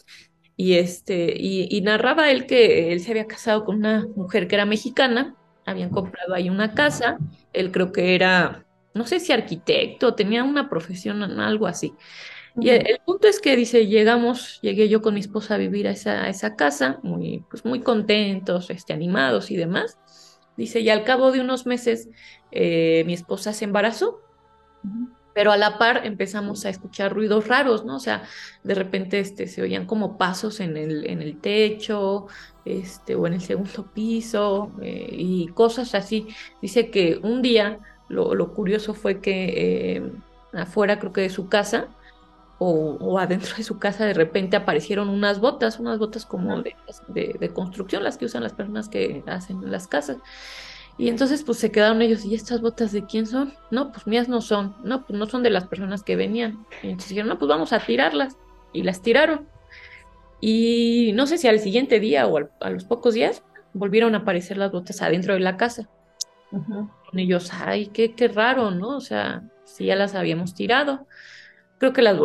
[0.56, 4.64] Y, este, y, narraba él que él se había casado con una mujer que era
[4.64, 5.34] mexicana,
[5.66, 7.18] habían comprado ahí una casa,
[7.52, 8.64] él creo que era,
[8.94, 11.92] no sé si arquitecto, tenía una profesión, algo así.
[12.58, 15.90] Y el, punto es que dice, llegamos, llegué yo con mi esposa a vivir a
[15.90, 19.98] esa, a esa casa, muy, pues muy contentos, este, animados y demás.
[20.56, 22.08] Dice, y al cabo de unos meses
[22.50, 24.22] eh, mi esposa se embarazó
[25.36, 27.96] pero a la par empezamos a escuchar ruidos raros, ¿no?
[27.96, 28.22] O sea,
[28.64, 32.26] de repente este, se oían como pasos en el, en el techo,
[32.64, 36.26] este, o en el segundo piso, eh, y cosas así.
[36.62, 40.12] Dice que un día, lo, curioso fue que eh,
[40.54, 41.88] afuera, creo que de su casa,
[42.58, 46.74] o, adentro de su casa, de repente aparecieron unas botas, unas botas como de,
[47.38, 50.18] de construcción, las que usan las personas que hacen las casas.
[50.98, 53.52] Y entonces pues se quedaron ellos, ¿y estas botas de quién son?
[53.70, 56.66] No, pues mías no son, no, pues no son de las personas que venían.
[56.82, 58.38] Y entonces dijeron, no, pues vamos a tirarlas.
[58.72, 59.46] Y las tiraron.
[60.40, 63.42] Y no sé si al siguiente día o a los pocos días
[63.74, 65.88] volvieron a aparecer las botas adentro de la casa.
[66.50, 68.96] Con ellos, ay, qué, qué raro, ¿no?
[68.96, 71.06] O sea, si ya las habíamos tirado.
[71.78, 72.18] Creo que las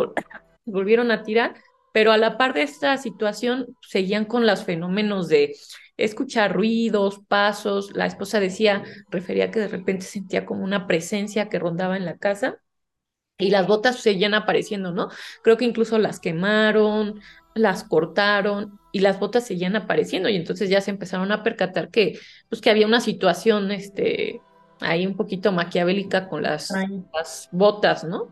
[0.64, 1.54] volvieron a tirar,
[1.92, 5.54] pero a la par de esta situación seguían con los fenómenos de
[5.96, 7.94] escuchar ruidos, pasos.
[7.94, 12.16] La esposa decía, refería que de repente sentía como una presencia que rondaba en la
[12.16, 12.56] casa
[13.38, 15.08] y las botas seguían apareciendo, ¿no?
[15.42, 17.20] Creo que incluso las quemaron,
[17.54, 22.18] las cortaron y las botas seguían apareciendo y entonces ya se empezaron a percatar que,
[22.48, 24.40] pues, que había una situación, este,
[24.84, 26.72] ahí un poquito maquiavélica con las,
[27.12, 28.30] las botas, ¿no?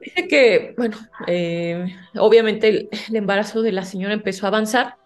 [0.00, 4.96] Dice que, bueno, eh, obviamente el, embarazo de la señora empezó a avanzar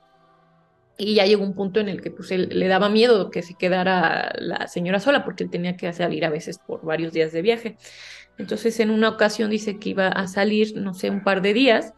[0.97, 3.55] y ya llegó un punto en el que pues él le daba miedo que se
[3.55, 7.43] quedara la señora sola porque él tenía que salir a veces por varios días de
[7.43, 7.77] viaje.
[8.39, 11.95] Entonces en una ocasión dice que iba a salir, no sé, un par de días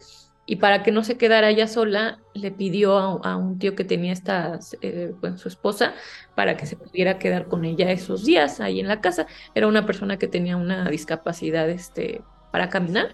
[0.47, 4.13] y para que no se quedara ella sola le pidió a, un tío que tenía
[4.13, 5.95] esta, eh, su esposa,
[6.37, 9.27] para que se pudiera quedar con ella esos días ahí en la casa.
[9.55, 13.11] Era una persona que tenía una discapacidad este, para caminar,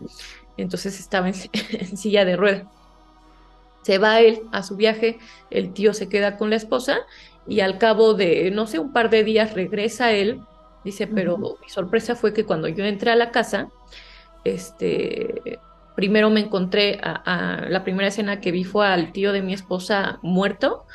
[0.59, 1.29] entonces estaba
[1.71, 2.71] en silla de rueda.
[3.83, 5.18] Se va él a su viaje,
[5.51, 6.99] el tío se queda con la esposa
[7.49, 10.40] y al cabo de, no sé, un par de días regresa él,
[10.85, 13.68] dice, pero mi sorpresa fue que cuando yo entré a la casa,
[14.45, 15.59] este,
[15.94, 20.18] primero me encontré a, la primera escena que vi fue al tío de mi esposa
[20.22, 20.87] muerto,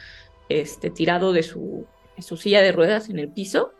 [0.49, 1.85] este, tirado de su,
[2.19, 3.73] su silla de ruedas en el piso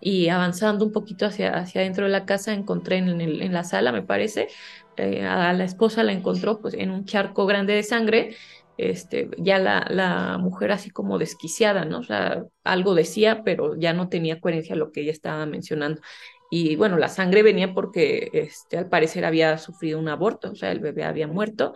[0.00, 3.64] y avanzando un poquito hacia, hacia adentro de la casa encontré en, el, en la
[3.64, 4.48] sala, me parece,
[4.96, 8.36] eh, a la esposa la encontró pues en un charco grande de sangre,
[8.76, 12.00] este, ya la, la, mujer así como desquiciada, ¿no?
[12.00, 16.00] O sea, algo decía, pero ya no tenía coherencia lo que ella estaba mencionando.
[16.56, 20.70] Y bueno, la sangre venía porque este, al parecer había sufrido un aborto, o sea,
[20.70, 21.74] el bebé había muerto.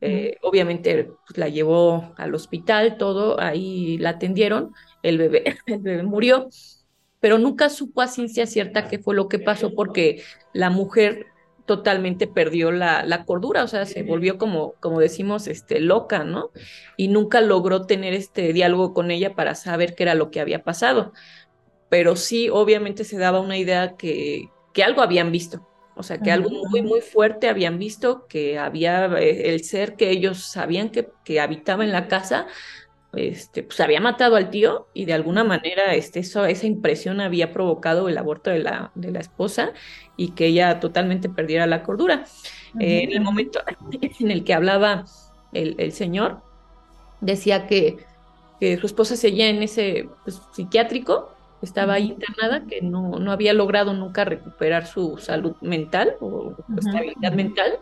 [0.00, 4.72] Eh, obviamente pues, la llevó al hospital, todo, ahí la atendieron,
[5.04, 6.48] el bebé, el bebé murió,
[7.20, 11.26] pero nunca supo a ciencia cierta qué fue lo que pasó porque la mujer
[11.64, 16.50] totalmente perdió la, la, cordura, o sea, se volvió como, como decimos, este, loca, ¿no?
[16.96, 20.64] Y nunca logró tener este diálogo con ella para saber qué era lo que había
[20.64, 21.12] pasado.
[21.88, 26.30] Pero sí, obviamente se daba una idea que, que algo habían visto, o sea, que
[26.30, 31.08] algo muy, muy fuerte habían visto, que había eh, el ser que ellos sabían que,
[31.24, 32.46] que habitaba en la casa,
[33.16, 37.50] este, pues había matado al tío y de alguna manera este, eso, esa impresión había
[37.50, 39.72] provocado el aborto de la, de la esposa
[40.18, 42.24] y que ella totalmente perdiera la cordura.
[42.78, 43.60] Eh, en el momento
[44.20, 45.06] en el que hablaba
[45.54, 46.42] el, el señor,
[47.22, 47.96] decía que,
[48.60, 53.52] que, su esposa seguía en ese pues, psiquiátrico, estaba ahí internada, que no, no había
[53.52, 57.78] logrado nunca recuperar su salud mental o estabilidad mental.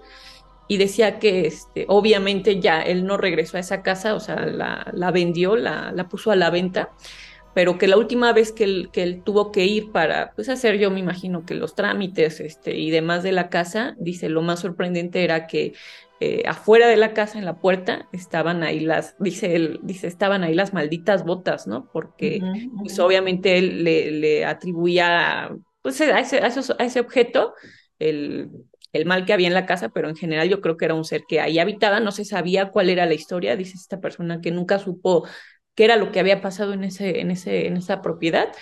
[0.67, 4.91] Y decía que este, obviamente ya él no regresó a esa casa, o sea, la,
[4.95, 6.91] la vendió, la, la, puso a la venta,
[7.55, 10.79] pero que la última vez que él, que él tuvo que ir para pues, hacer,
[10.79, 14.61] yo me imagino que los trámites este, y demás de la casa, dice, lo más
[14.61, 15.75] sorprendente era que
[16.21, 20.43] eh, afuera de la casa, en la puerta, estaban ahí las, dice él, dice, estaban
[20.45, 21.91] ahí las malditas botas, ¿no?
[21.93, 25.51] Porque uh -huh, pues obviamente él le, le atribuía
[25.83, 27.55] pues, a, ese, a, esos, a ese objeto
[27.99, 28.51] el
[28.95, 31.05] el mal que había en la casa, pero en general yo creo que era un
[31.05, 34.53] ser que ahí habitaba, no se sabía cuál era la historia, dice esta persona que
[34.53, 35.27] nunca supo
[35.75, 38.53] qué era lo que había pasado en, ese, en, ese, en esa propiedad,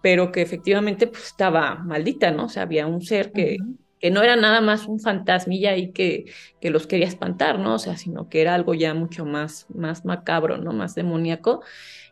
[0.00, 2.44] pero que efectivamente pues, estaba maldita, ¿no?
[2.44, 3.76] O sea, había un ser que, uh -huh.
[4.00, 6.24] Que no era nada más un fantasmilla y que,
[6.60, 7.74] que los quería espantar, ¿no?
[7.74, 10.72] O sea, sino que era algo ya mucho más, más macabro, ¿no?
[10.72, 11.62] Más demoníaco.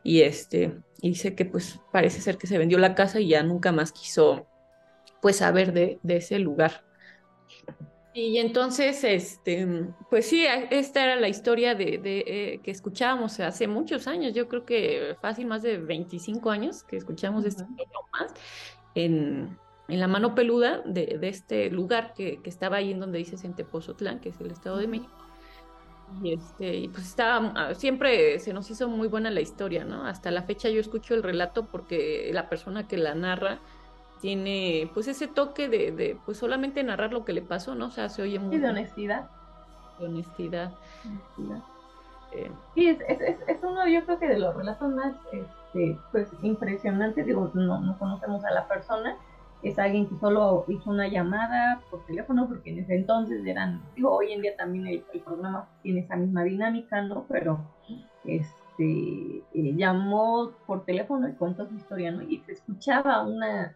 [0.02, 3.42] Y este, y dice que pues parece ser que se vendió la casa y ya
[3.42, 4.46] nunca más quiso
[5.22, 6.84] pues saber de, de ese lugar.
[8.12, 9.66] Y entonces, este,
[10.10, 14.48] pues sí, esta era la historia de, de eh, que escuchábamos hace muchos años, yo
[14.48, 17.48] creo que fácil más de 25 años que escuchamos uh -huh.
[17.48, 17.64] este
[18.12, 18.34] más
[18.94, 19.56] en,
[19.88, 23.44] en, la mano peluda de, de este lugar que, que, estaba ahí en donde dices
[23.44, 25.12] en Tepozotlán, que es el Estado de México.
[26.22, 30.06] Y, este, y pues estaba, ah, siempre se nos hizo muy buena la historia, ¿no?
[30.06, 33.58] Hasta la fecha yo escucho el relato porque la persona que la narra
[34.20, 37.86] tiene pues ese toque de, de, pues solamente narrar lo que le pasó, ¿no?
[37.86, 38.56] O sea, se oye muy...
[38.56, 39.30] Sí, de honestidad.
[39.98, 40.72] De honestidad.
[41.04, 41.62] honestidad.
[42.32, 42.50] Eh.
[42.74, 47.26] Sí, es, es, es, uno yo creo que de los relatos más este, pues impresionantes,
[47.26, 49.16] digo, no, no conocemos a la persona,
[49.62, 54.14] es alguien que solo hizo una llamada por teléfono, porque en ese entonces eran, digo,
[54.14, 57.24] hoy en día también el, el programa tiene esa misma dinámica, ¿no?
[57.28, 57.58] Pero
[58.24, 62.22] este, eh, llamó por teléfono y contó su historia, ¿no?
[62.22, 63.74] Y se escuchaba una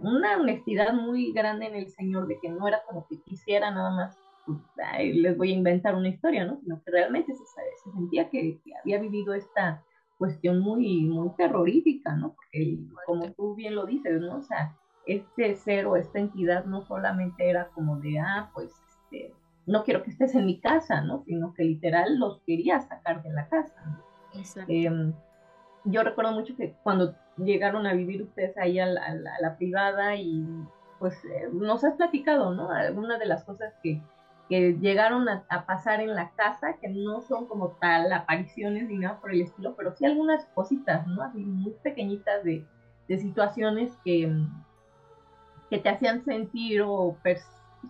[0.00, 3.90] una honestidad muy grande en el Señor de que no era como que quisiera nada
[3.90, 4.58] más, pues,
[4.92, 6.58] ay, les voy a inventar una historia, ¿no?
[6.60, 9.82] Sino que realmente se, se sentía que, que, había vivido esta
[10.16, 12.34] cuestión muy, muy terrorífica, ¿no?
[12.34, 14.36] Porque como tú bien lo dices, ¿no?
[14.38, 14.76] O sea,
[15.08, 19.34] este ser o esta entidad no solamente era como de, ah, pues, este,
[19.66, 21.22] no quiero que estés en mi casa, ¿no?
[21.24, 24.38] Sino que literal los quería sacar de la casa, ¿no?
[24.38, 24.70] Exacto.
[24.70, 25.12] Eh,
[25.84, 29.40] yo recuerdo mucho que cuando llegaron a vivir ustedes ahí a la, a la, a
[29.40, 30.46] la privada y
[30.98, 32.70] pues eh, nos has platicado, ¿no?
[32.70, 34.02] Algunas de las cosas que,
[34.50, 38.98] que llegaron a, a, pasar en la casa, que no son como tal apariciones ni
[38.98, 41.22] nada por el estilo, pero sí algunas cositas, ¿no?
[41.22, 42.66] Así muy pequeñitas de,
[43.08, 44.30] de situaciones que,
[45.70, 47.16] que te hacían sentir o,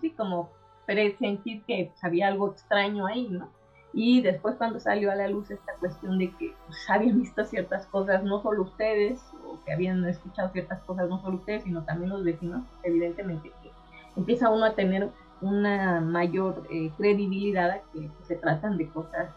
[0.00, 0.50] sí, como
[0.86, 3.48] presentir que pues, había algo extraño ahí, ¿no?
[3.92, 7.86] Y después cuando salió a la luz esta cuestión de que pues, habían visto ciertas
[7.86, 12.10] cosas, no solo ustedes, o que habían escuchado ciertas cosas, no solo ustedes, sino también
[12.10, 13.70] los vecinos, evidentemente que
[14.16, 15.10] empieza uno a tener
[15.40, 19.28] una mayor eh, credibilidad a que pues, se tratan de cosas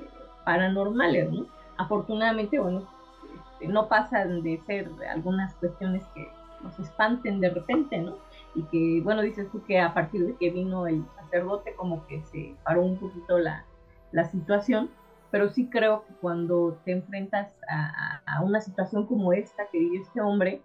[0.00, 0.04] eh,
[0.44, 1.46] paranormales, ¿no?
[1.76, 2.88] Afortunadamente, bueno,
[3.34, 6.28] este, no pasan de ser algunas cuestiones que
[6.62, 8.16] nos espanten de repente, ¿no?
[8.54, 12.22] Y que, bueno, dices tú que a partir de que vino el sacerdote como que
[12.22, 13.64] se paró un poquito la,
[14.12, 14.90] la situación,
[15.30, 19.98] pero sí creo que cuando te enfrentas a, a, una situación como esta que vive
[19.98, 20.62] este hombre,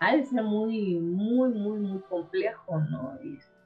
[0.00, 3.14] ha de ser muy, muy, muy, muy complejo, ¿no?
[3.22, 3.58] Y, este,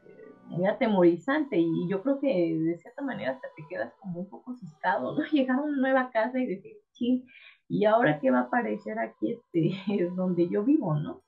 [0.47, 4.53] muy atemorizante y yo creo que de cierta manera hasta te quedas como un poco
[4.53, 5.25] asustado, ¿no?
[5.33, 7.25] Llegar a una nueva casa y decir, sí,
[7.69, 11.23] ¿y ahora qué va a aparecer aquí este, es donde yo vivo, ¿no?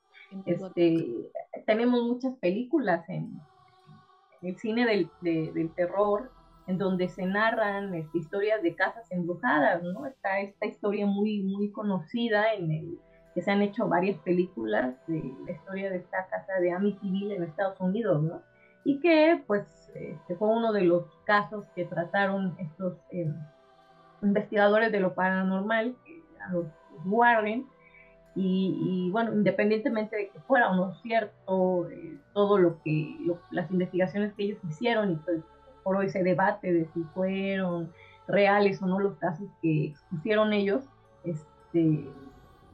[0.46, 1.30] Este,
[1.66, 3.40] tenemos muchas películas en,
[4.42, 6.30] el cine del, de, del terror,
[6.66, 10.06] en donde se narran este, historias de casas embrujadas, ¿no?
[10.06, 12.98] Está esta historia muy, muy conocida en el
[13.34, 17.42] que se han hecho varias películas de la historia de esta casa de Amityville en
[17.42, 18.42] Estados Unidos, ¿no?
[18.84, 23.32] Y que, pues, este, fue uno de los casos que trataron estos eh,
[24.22, 25.96] investigadores de lo paranormal,
[26.40, 26.66] a los
[27.04, 27.66] Warren,
[28.36, 28.76] y,
[29.06, 33.70] y, bueno, independientemente de que fuera o no cierto eh, todo lo que, lo, las
[33.70, 35.42] investigaciones que ellos hicieron y pues
[35.84, 37.92] por hoy se debate de si fueron
[38.26, 40.82] reales o no los casos que expusieron ellos.
[41.24, 42.08] Este,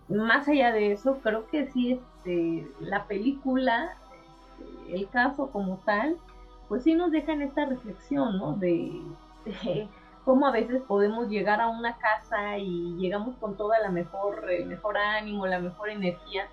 [0.09, 3.97] más allá de eso, creo que sí, este, la película,
[4.89, 6.17] el caso como tal,
[6.69, 8.55] pues sí nos deja en esta reflexión, ¿no?
[8.55, 8.93] De,
[9.45, 9.89] de
[10.31, 14.67] cómo a veces podemos llegar a una casa y llegamos con toda la mejor, el
[14.67, 16.47] mejor ánimo, la mejor energía,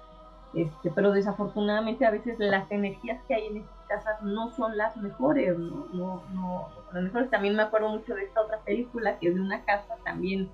[0.56, 4.98] este, pero desafortunadamente a veces las energías que hay en estas casas no son las
[4.98, 5.86] mejores, ¿no?
[5.94, 7.30] No, no, las mejores.
[7.30, 10.50] También me acuerdo mucho de esta otra película que es de una casa también,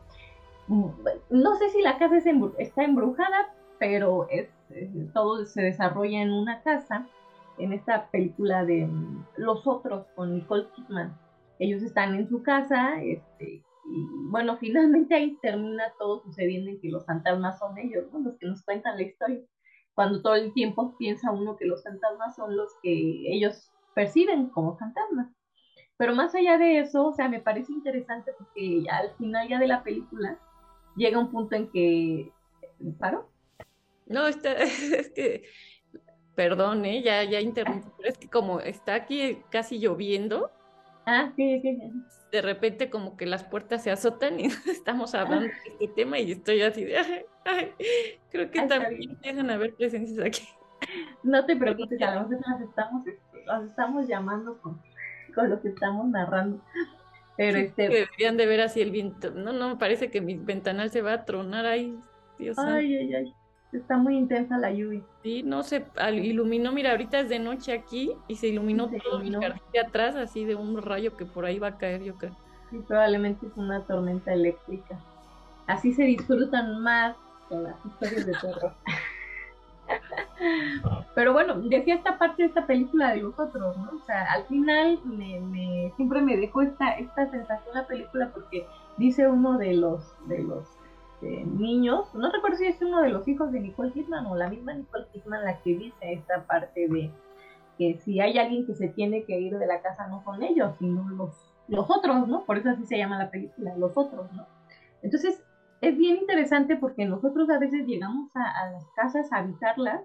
[0.68, 0.90] mm,
[1.30, 2.18] no sé si la casa
[2.58, 4.50] está embrujada, pero es,
[5.14, 7.08] todo se desarrolla en una casa,
[7.58, 11.23] en esta película de mm, Los Otros con Nicole Kidman.
[11.60, 16.90] Ellos están en su casa, este, y bueno, finalmente ahí termina todo sucediendo en que
[16.90, 18.20] los fantasmas son ellos, ¿no?
[18.20, 19.42] los que nos cuentan la historia
[19.94, 22.92] cuando todo el tiempo piensa uno que los fantasmas son los que
[23.32, 25.28] ellos perciben como fantasmas.
[25.98, 29.68] Pero más allá de eso, o sea, me parece interesante porque al final ya de
[29.68, 30.40] la película
[30.96, 32.32] llega un punto en que...
[33.00, 33.30] ¿Paro?
[34.08, 35.44] No, está, es que,
[36.36, 37.04] perdón, ¿eh?
[37.04, 40.52] ya, ya interrumpí, pero es que como está aquí casi lloviendo,
[41.06, 41.80] Ah, sí, sí,
[42.32, 46.32] De repente como que las puertas se azotan y estamos hablando de este tema y
[46.32, 47.72] estoy así de, ay,
[48.32, 50.48] creo que también dejan haber presencias aquí.
[51.24, 53.06] No te preocupes, a lo mejor las estamos,
[53.46, 54.82] las estamos llamando con,
[55.34, 56.62] con lo que estamos narrando.
[57.38, 57.88] Pero este...
[57.88, 59.32] deberían de ver así el viento.
[59.32, 61.98] No, no, me parece que mi ventanal se va a tronar ahí.
[62.38, 63.34] Dios ay, ay, ay.
[63.74, 65.02] Está muy intensa la lluvia.
[65.24, 69.32] Sí, no se iluminó, mira, ahorita es de noche aquí y se iluminó todo mi
[69.32, 72.36] jardín de atrás, así de un rayo que por ahí va a caer, yo creo.
[72.70, 75.00] Sí, probablemente es una tormenta eléctrica.
[75.68, 77.16] Así se disfrutan más
[77.50, 78.74] las historias de terror.
[81.16, 83.92] Pero bueno, decía esta parte de esta película de los otros, ¿no?
[83.96, 88.68] O sea, al final me, siempre me dejó esta, esta sensación la película porque
[88.98, 90.68] dice uno de los, de los
[91.24, 94.50] este, niños, no recuerdo si es uno de los hijos de Nicole Kidman o la
[94.50, 97.12] misma Nicole Kidman la que dice esta parte de
[97.78, 100.76] que si hay alguien que se tiene que ir de la casa no son ellos,
[100.80, 101.32] sino los,
[101.68, 102.44] los otros, ¿no?
[102.46, 104.46] Por eso así se llama la película, los otros, ¿no?
[105.02, 105.44] Entonces,
[105.82, 110.02] es bien interesante porque nosotros a veces llegamos a, las casas a habitarlas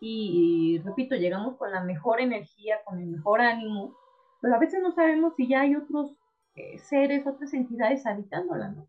[0.00, 3.96] y, repito, llegamos con la mejor energía, con el mejor ánimo,
[4.40, 6.14] pero a veces no sabemos si ya hay otros
[6.54, 8.86] eh, seres, otras entidades habitándola, ¿no?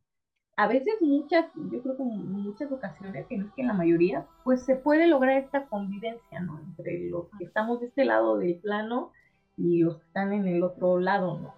[0.60, 3.76] A veces muchas, yo creo que en muchas ocasiones, que no es que en la
[3.76, 6.60] mayoría, pues se puede lograr esta convivencia, ¿no?
[6.60, 9.12] Entre los que estamos de este lado del plano
[9.56, 11.54] y los que están en el otro lado, ¿no?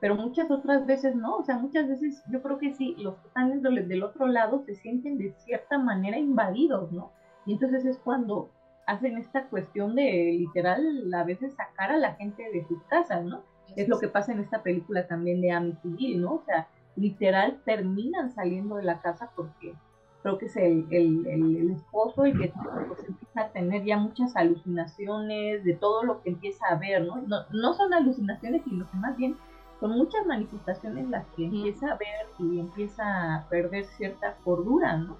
[0.00, 3.28] Pero muchas otras veces no, o sea, muchas veces yo creo que sí, los que
[3.28, 7.10] están del otro lado se sienten de cierta manera invadidos, ¿no?
[7.46, 8.50] Y entonces es cuando
[8.86, 13.44] hacen esta cuestión de literal a veces sacar a la gente de sus casas, ¿no?
[13.76, 16.34] Es lo que pasa en esta película también de Amityville, ¿no?
[16.34, 19.74] O sea, literal terminan saliendo de la casa porque
[20.22, 22.52] creo que es el, el, esposo y que
[22.86, 27.16] pues, empieza a tener ya muchas alucinaciones de todo lo que empieza a ver, ¿no?
[27.22, 29.36] No, no son alucinaciones, sino que más bien
[29.80, 35.16] son muchas manifestaciones las que empieza a ver y empieza a perder cierta cordura, ¿no?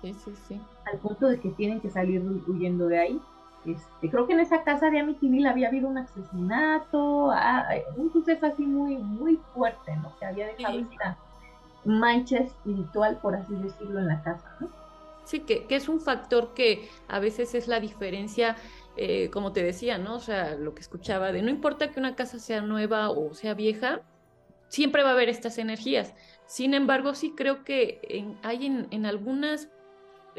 [0.00, 0.60] Sí, sí, sí.
[0.90, 3.22] Al punto de que tienen que salir huyendo de ahí.
[3.66, 7.32] Este, creo que en esa casa de Amityville había habido un asesinato,
[7.96, 10.16] un suceso así muy, muy fuerte, ¿no?
[10.18, 11.18] Que había dejado esta
[11.84, 14.68] mancha espiritual, por así decirlo, en la casa, ¿no?
[15.24, 18.56] Sí, que, que es un factor que a veces es la diferencia,
[18.96, 20.16] eh, como te decía, ¿no?
[20.16, 23.54] O sea, lo que escuchaba de no importa que una casa sea nueva o sea
[23.54, 24.00] vieja,
[24.68, 26.14] siempre va a haber estas energías.
[26.46, 29.68] Sin embargo, sí creo que hay en, en algunas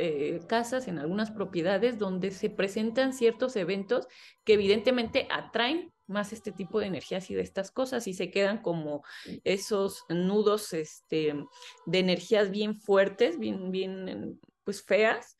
[0.03, 4.07] eh, casas, en algunas propiedades donde se presentan ciertos eventos
[4.43, 8.63] que evidentemente atraen más este tipo de energías y de estas cosas y se quedan
[8.63, 9.03] como
[9.43, 11.35] esos nudos este,
[11.85, 15.37] de energías bien fuertes, bien, bien, pues feas,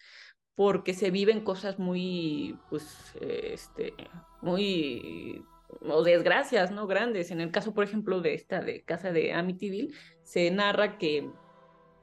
[0.53, 3.95] porque se viven cosas muy, pues, este,
[4.43, 5.43] muy
[5.81, 6.85] o desgracias, ¿no?
[6.85, 7.31] Grandes.
[7.31, 9.91] En el caso, por ejemplo, de esta de casa de Amityville,
[10.21, 11.31] se narra que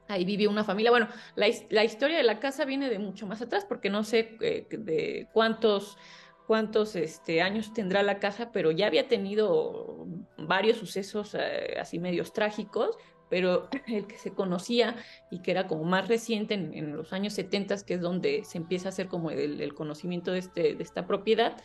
[0.09, 0.89] Ahí vivió una familia.
[0.89, 1.47] Bueno, la,
[1.83, 5.99] historia de la casa viene de mucho más atrás, porque no sé eh, de cuántos,
[6.47, 12.33] cuántos este, años tendrá la casa, pero ya había tenido varios sucesos eh, así medios
[12.33, 12.97] trágicos,
[13.29, 14.95] pero el que se conocía
[15.29, 18.87] y que era como más reciente en, los años 70, que es donde se empieza
[18.87, 21.55] a hacer como el, conocimiento de, este, de esta propiedad,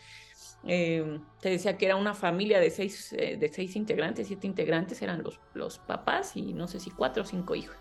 [0.67, 5.23] eh, te decía que era una familia de seis, de seis integrantes, siete integrantes eran
[5.23, 7.77] los, los papás y no sé si cuatro o cinco hijos.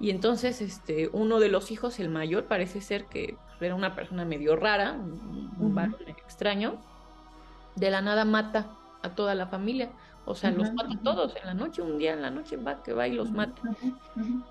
[0.00, 4.24] Y entonces este, uno de los hijos, el mayor, parece ser que era una persona
[4.24, 6.76] medio rara, un, varón extraño,
[7.76, 8.70] de la nada mata
[9.02, 9.90] a toda la familia.
[10.26, 12.82] O sea, los mata a todos en la noche, un día en la noche va
[12.82, 13.60] que va y los mata.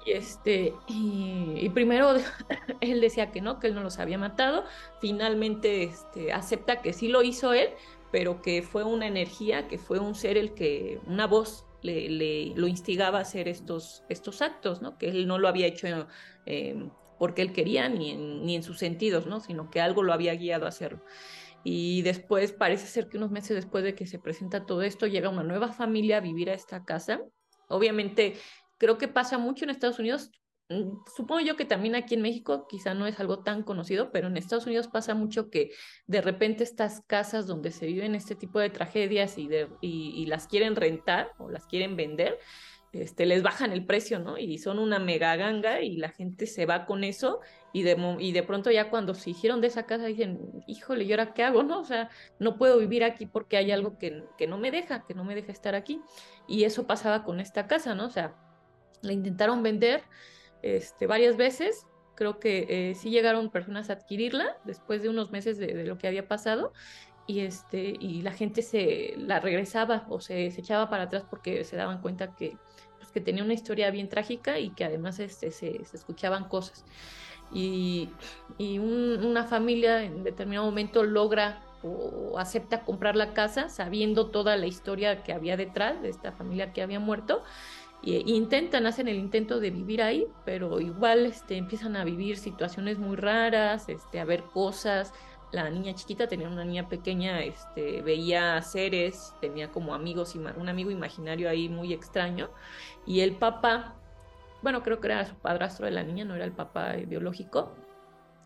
[0.05, 2.13] Y este, y, primero
[2.81, 4.65] él decía que no, que él no los había matado.
[5.01, 7.69] Finalmente este, acepta que sí lo hizo él,
[8.11, 12.67] pero que fue una energía, que fue un ser el que, una voz le, lo
[12.67, 14.97] instigaba a hacer estos, estos actos, ¿no?
[14.97, 16.07] Que él no lo había hecho
[16.45, 19.39] eh, porque él quería ni en, ni en sus sentidos, ¿no?
[19.39, 21.03] Sino que algo lo había guiado a hacerlo.
[21.63, 25.29] Y después parece ser que unos meses después de que se presenta todo esto, llega
[25.29, 27.21] una nueva familia a vivir a esta casa.
[27.69, 28.35] Obviamente,
[28.77, 30.31] creo que pasa mucho en Estados Unidos.
[30.69, 34.27] Mm, supongo yo que también aquí en México quizá no es algo tan conocido, pero
[34.27, 35.71] en Estados Unidos pasa mucho que
[36.07, 41.31] de repente estas casas donde se viven este tipo de tragedias y, las quieren rentar
[41.37, 42.39] o las quieren vender,
[42.93, 44.37] este, les bajan el precio, ¿no?
[44.37, 47.39] Y son una mega ganga y la gente se va con eso
[47.73, 51.11] y de, y de pronto ya cuando se hicieron de esa casa dicen, híjole, ¿y
[51.11, 51.79] ahora qué hago, no?
[51.81, 52.09] O sea,
[52.39, 55.35] no puedo vivir aquí porque hay algo que, que no me deja, que no me
[55.35, 56.01] deja estar aquí.
[56.47, 58.05] Y eso pasaba con esta casa, ¿no?
[58.05, 58.35] O sea,
[59.01, 60.03] la intentaron vender
[60.63, 61.85] este, varias veces,
[62.15, 66.07] creo que eh, sí llegaron personas a adquirirla después de unos meses de, lo que
[66.07, 66.73] había pasado
[67.25, 71.63] y este y la gente se la regresaba o se, se echaba para atrás porque
[71.63, 72.57] se daban cuenta que
[72.97, 76.85] pues, que tenía una historia bien trágica y que además este, se, se escuchaban cosas.
[77.51, 78.09] Y,
[78.57, 84.55] y un, una familia en determinado momento logra o acepta comprar la casa sabiendo toda
[84.55, 87.43] la historia que había detrás de esta familia que había muerto
[88.03, 92.99] y intentan, hacen el intento de vivir ahí, pero igual este, empiezan a vivir situaciones
[92.99, 95.13] muy raras, este, a ver cosas,
[95.53, 100.91] la niña chiquita tenía una niña pequeña, este, veía seres, tenía como amigos, un amigo
[100.91, 102.49] imaginario ahí muy extraño,
[103.05, 103.95] y el papá,
[104.61, 107.71] bueno, creo que era su padrastro de la niña, no era el papá biológico,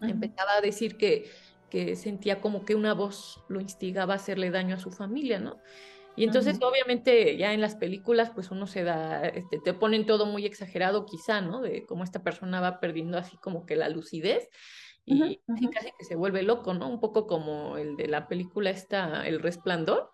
[0.02, 0.12] uh -huh.
[0.12, 1.32] empezaba a decir que,
[1.72, 5.58] que sentía como que una voz lo instigaba a hacerle daño a su familia, ¿no?
[6.18, 6.70] Y entonces, uh -huh.
[6.72, 11.06] obviamente, ya en las películas, pues uno se da, este, te ponen todo muy exagerado
[11.06, 11.62] quizá, ¿no?
[11.62, 14.50] De cómo esta persona va perdiendo así como que la lucidez
[15.06, 16.90] y uh -huh, casi que se vuelve loco, ¿no?
[16.90, 20.12] Un poco como el de la película esta, El Resplandor.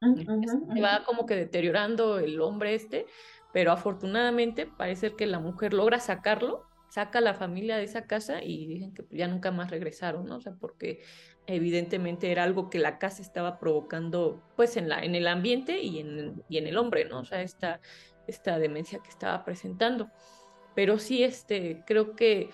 [0.00, 3.06] Uh -huh, se va como que deteriorando el hombre este,
[3.52, 8.42] pero afortunadamente parece que la mujer logra sacarlo, saca a la familia de esa casa
[8.42, 10.36] y dicen que ya nunca más regresaron, ¿no?
[10.36, 11.02] O sea, porque
[11.54, 15.98] evidentemente era algo que la casa estaba provocando, pues, en, la, en el ambiente y
[15.98, 17.20] en, y en el hombre, ¿no?
[17.20, 17.80] O sea, esta,
[18.26, 20.10] esta demencia que estaba presentando.
[20.74, 22.50] Pero sí, este, creo que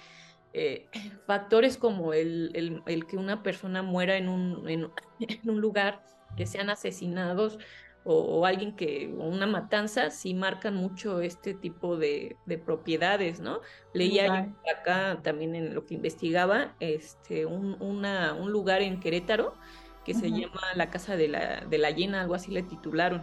[0.52, 0.88] eh,
[1.26, 4.90] factores como el, el, el, que una persona muera en un, en,
[5.20, 6.02] en un lugar,
[6.36, 7.58] que sean asesinados
[8.06, 13.40] o, o, alguien que, o una matanza, sí marcan mucho este tipo de, de propiedades,
[13.40, 13.60] ¿no?
[13.92, 19.54] Leía acá también en lo que investigaba, este, un, una, un lugar en Querétaro
[20.04, 20.20] que uh -huh.
[20.20, 23.22] se llama la Casa de la, de la Llena, algo así le titularon.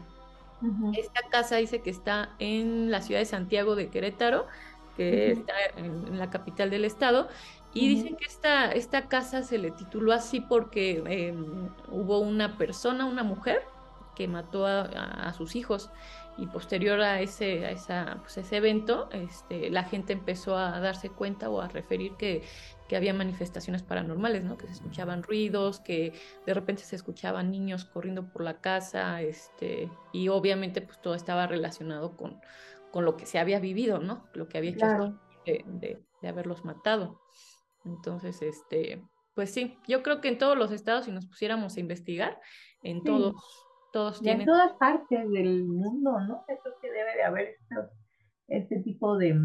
[0.62, 1.00] Uh -huh.
[1.00, 4.48] Esta casa dice que está en la ciudad de Santiago de Querétaro,
[4.98, 5.40] que uh -huh.
[5.40, 7.30] está en, en, la capital del estado,
[7.74, 11.34] y dicen que esta, esta casa se le tituló así porque eh,
[11.90, 13.64] hubo una persona, una mujer,
[14.16, 15.90] que mató a, sus hijos
[16.38, 21.10] y posterior a ese, a esa, pues ese evento, este, la gente empezó a darse
[21.10, 22.44] cuenta o a referir que,
[22.88, 24.58] que había manifestaciones paranormales, ¿no?
[24.58, 26.14] Que se escuchaban ruidos, que
[26.46, 31.48] de repente se escuchaban niños corriendo por la casa, este, y obviamente pues todo estaba
[31.48, 32.40] relacionado con,
[32.92, 34.28] con lo que se había vivido, ¿no?
[34.34, 35.20] Lo que había hecho claro.
[35.46, 37.22] de, de, de, haberlos matado.
[37.86, 39.04] Entonces, este,
[39.34, 42.40] pues sí, yo creo que en todos los estados, si nos pusiéramos a investigar,
[42.84, 43.06] en sí.
[43.06, 43.36] todos
[43.94, 44.42] y tienen...
[44.42, 46.44] en todas partes del mundo, ¿no?
[46.48, 47.92] Eso que debe de haber estos,
[48.48, 49.40] este tipo de,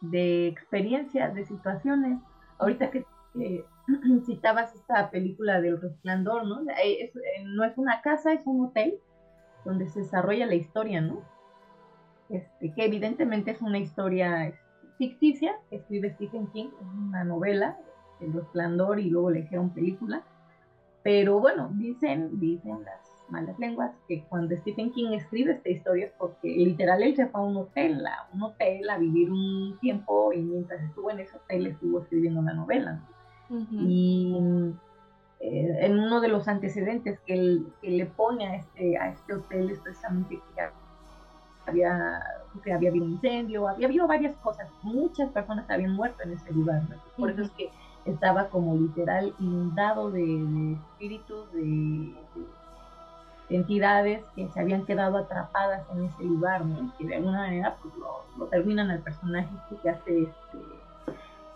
[0.00, 2.18] de experiencias, de situaciones.
[2.58, 3.04] Ahorita que
[3.40, 3.64] eh,
[4.26, 6.60] citabas esta película del resplandor, ¿no?
[6.82, 8.98] Es, eh, no es una casa, es un hotel
[9.64, 11.22] donde se desarrolla la historia, ¿no?
[12.28, 14.52] Este, que evidentemente es una historia
[15.02, 17.76] ficticia escribe Stephen King, es una novela,
[18.20, 20.22] El Resplandor, y luego le hicieron película.
[21.02, 23.01] Pero bueno, dicen, dicen las
[23.32, 27.40] malas lenguas que cuando Stephen King escribe esta historia es porque literal él se fue
[27.40, 31.36] a un hotel, a un hotel a vivir un tiempo y mientras estuvo en ese
[31.36, 33.00] hotel estuvo escribiendo una novela.
[33.48, 33.86] Uh -huh.
[33.88, 34.74] Y
[35.40, 39.34] eh, en uno de los antecedentes que, él, que le pone a este, a este
[39.34, 40.62] hotel es precisamente que
[41.66, 42.22] había,
[42.62, 46.52] que había habido un incendio, había habido varias cosas, muchas personas habían muerto en ese
[46.52, 46.96] lugar, ¿no?
[47.16, 47.34] por uh -huh.
[47.34, 47.70] eso es que
[48.04, 52.42] estaba como literal inundado de, de espíritus, de, de,
[53.48, 56.92] entidades que se habían quedado atrapadas en ese lugar, ¿no?
[56.96, 59.50] que de alguna manera pues, lo, lo terminan al personaje
[59.82, 60.58] que hace este,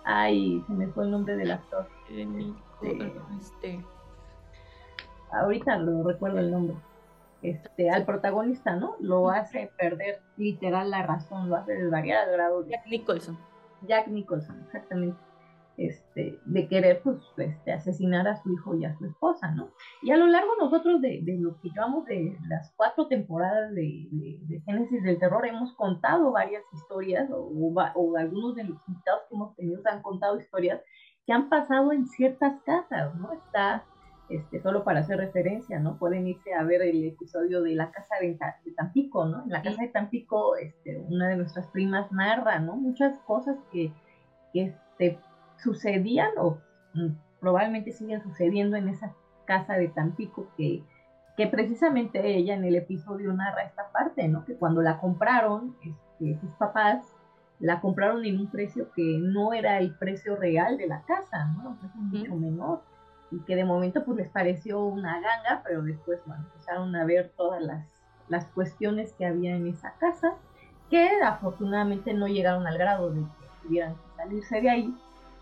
[0.05, 1.87] ay, se me fue el nombre del actor.
[2.11, 3.85] Este, este,
[5.31, 6.77] ahorita lo recuerdo el nombre
[7.43, 8.97] este, al protagonista, ¿no?
[9.01, 12.71] Lo hace perder literal la razón, lo hace desvariar al grado de...
[12.71, 13.39] Jack Nicholson.
[13.83, 15.19] Jack Nicholson, exactamente.
[15.79, 19.71] Este, de querer pues, este, asesinar a su hijo y a su esposa, ¿no?
[20.03, 24.09] Y a lo largo nosotros de, de lo que llevamos de las cuatro temporadas de,
[24.11, 27.51] de, Génesis del Terror hemos contado varias historias o,
[27.95, 30.81] o, algunos de los invitados que hemos tenido han contado historias
[31.27, 33.33] que han pasado en ciertas casas, ¿no?
[33.33, 33.85] Está,
[34.29, 35.99] este, solo para hacer referencia, ¿no?
[35.99, 38.39] Pueden irse a ver el episodio de la casa de,
[38.77, 39.45] Tampico, ¿no?
[39.45, 42.77] En la casa de Tampico, este, una de nuestras primas narra, ¿no?
[42.77, 43.93] Muchas cosas que,
[44.53, 45.19] que este,
[45.63, 46.59] sucedían o
[47.41, 50.83] probablemente siguen sucediendo en esa casa de Tampico que,
[51.37, 54.45] que precisamente ella en el episodio narra esta parte, ¿no?
[54.45, 57.15] Que cuando la compraron, este, sus papás
[57.59, 61.71] la compraron en un precio que no era el precio real de la casa, ¿no?
[61.71, 62.83] Un precio mucho menor
[63.31, 67.33] y que de momento pues les pareció una ganga, pero después bueno, empezaron a ver
[67.37, 67.87] todas las,
[68.29, 70.35] las cuestiones que había en esa casa,
[70.91, 74.95] que afortunadamente no llegaron al grado de que tuvieran que salirse de ahí,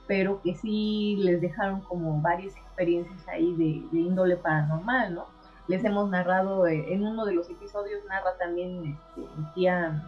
[0.06, 5.26] pero que sí les dejaron como varias experiencias ahí de, índole paranormal, ¿no?
[5.66, 10.04] Les hemos narrado, eh, en uno de los episodios narra también este, mi tía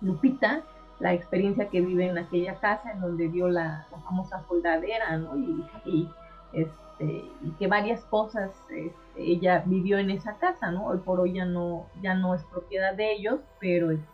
[0.00, 0.62] Lupita,
[1.00, 5.36] la experiencia que vive en aquella casa en donde vio la, famosa soldadera, ¿no?
[5.84, 6.08] Y,
[6.52, 10.86] este, y que varias cosas este, ella vivió en esa casa, ¿no?
[10.86, 14.06] Hoy por hoy ya no, ya no es propiedad de ellos, pero, este,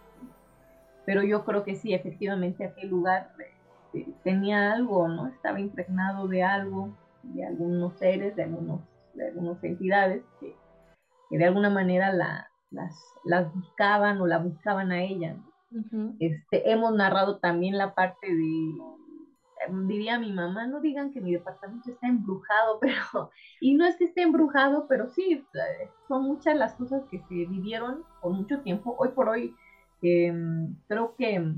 [1.05, 3.33] pero yo creo que sí, efectivamente aquel lugar
[3.93, 5.28] este, tenía algo, ¿no?
[5.28, 8.80] Estaba impregnado de algo, de algunos seres, de, algunos,
[9.14, 10.57] de algunas entidades que,
[11.30, 15.36] de alguna manera la, las, las buscaban o la buscaban a ella,
[16.18, 18.74] este, hemos narrado también la parte de,
[19.86, 23.30] diría mi mamá, no digan que mi departamento está embrujado, pero,
[23.61, 25.45] y no es que esté embrujado, pero sí,
[26.09, 28.95] son muchas las cosas que se vivieron por mucho tiempo.
[28.99, 29.55] Hoy por hoy,
[30.03, 31.55] em, creo que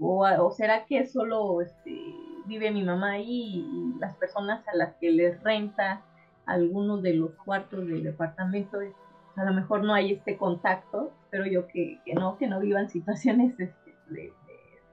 [0.00, 2.14] o, será que solo este,
[2.46, 6.02] vive mi mamá ahí y las personas a las que les renta
[6.46, 8.78] algunos de los cuartos del departamento,
[9.36, 13.58] a lo mejor no hay este contacto, pero yo que, no, que no vivan situaciones
[13.58, 14.32] este, de,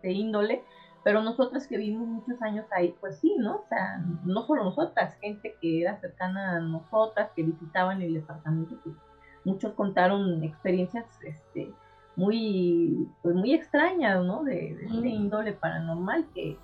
[0.02, 0.64] de, índole,
[1.04, 3.58] pero nosotras que vivimos muchos años ahí, pues sí, ¿no?
[3.58, 8.78] O sea, no solo nosotras, gente que era cercana a nosotras, que visitaban el departamento,
[8.84, 8.96] pues
[9.44, 11.74] muchos contaron experiencias este,
[12.16, 14.44] muy, pues muy extrañas, ¿no?
[14.44, 16.58] De, de índole paranormal, que,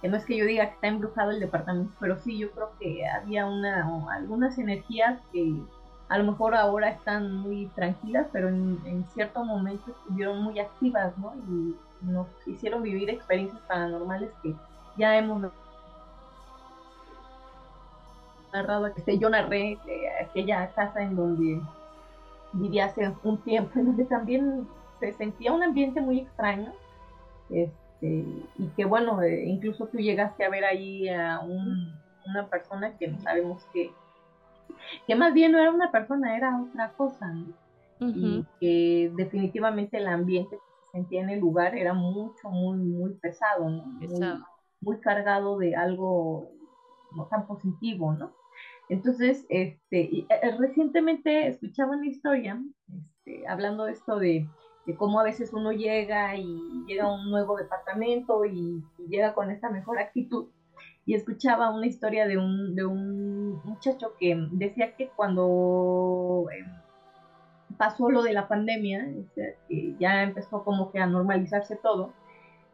[0.00, 2.70] que, no es que yo diga que está embrujado el departamento, pero sí yo creo
[2.78, 5.54] que había una, algunas energías que
[6.08, 11.34] a lo mejor ahora están muy tranquilas, pero en, cierto momento estuvieron muy activas, ¿no?
[11.48, 14.54] Y nos hicieron vivir experiencias paranormales que
[14.96, 15.52] ya hemos
[18.52, 18.86] narrado.
[18.88, 19.78] Este, yo narré
[20.20, 21.60] aquella casa en donde
[22.54, 24.66] vivía hace un tiempo, en donde también
[25.00, 26.72] se sentía un ambiente muy extraño,
[27.48, 28.24] este,
[28.58, 33.18] y que bueno, eh, incluso tú llegaste a ver ahí a una persona que no
[33.20, 33.92] sabemos qué,
[35.06, 37.34] que más bien no era una persona, era otra cosa,
[38.02, 43.12] Y que definitivamente el ambiente que se sentía en el lugar era mucho, muy, muy
[43.14, 43.84] pesado, ¿no?
[44.80, 46.50] Muy, cargado de algo
[47.14, 48.32] no tan positivo, ¿no?
[48.88, 54.48] Entonces, este, y, eh, recientemente escuchaba una historia, este, hablando de esto de
[54.96, 59.70] cómo a veces uno llega y llega a un nuevo departamento y, llega con esta
[59.70, 60.48] mejor actitud.
[61.04, 66.64] Y escuchaba una historia de un, de un muchacho que decía que cuando eh,
[67.76, 72.12] pasó lo de la pandemia, que ya empezó como que a normalizarse todo,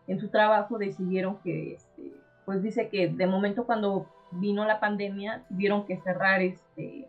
[0.06, 2.12] en su trabajo decidieron que, este,
[2.44, 7.08] pues dice que de momento cuando vino la pandemia tuvieron que cerrar este,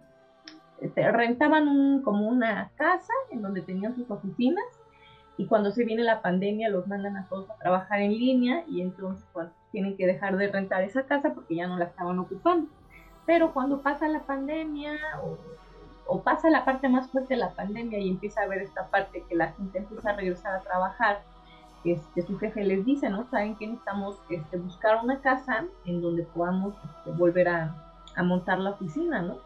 [0.81, 4.65] este rentaban un, como una casa en donde tenían sus oficinas
[5.37, 8.81] y cuando se viene la pandemia los mandan a todos a trabajar en línea y
[8.81, 12.67] entonces pues, tienen que dejar de rentar esa casa porque ya no la estaban ocupando.
[13.27, 14.97] Pero cuando pasa la pandemia
[16.07, 19.23] o, pasa la parte más fuerte de la pandemia y empieza a ver esta parte
[19.29, 21.21] que la gente empieza a regresar a trabajar,
[21.83, 23.29] este, su jefe les dice, ¿no?
[23.29, 27.75] Saben que necesitamos este, buscar una casa en donde podamos este, volver a,
[28.15, 29.37] a montar la oficina, ¿no?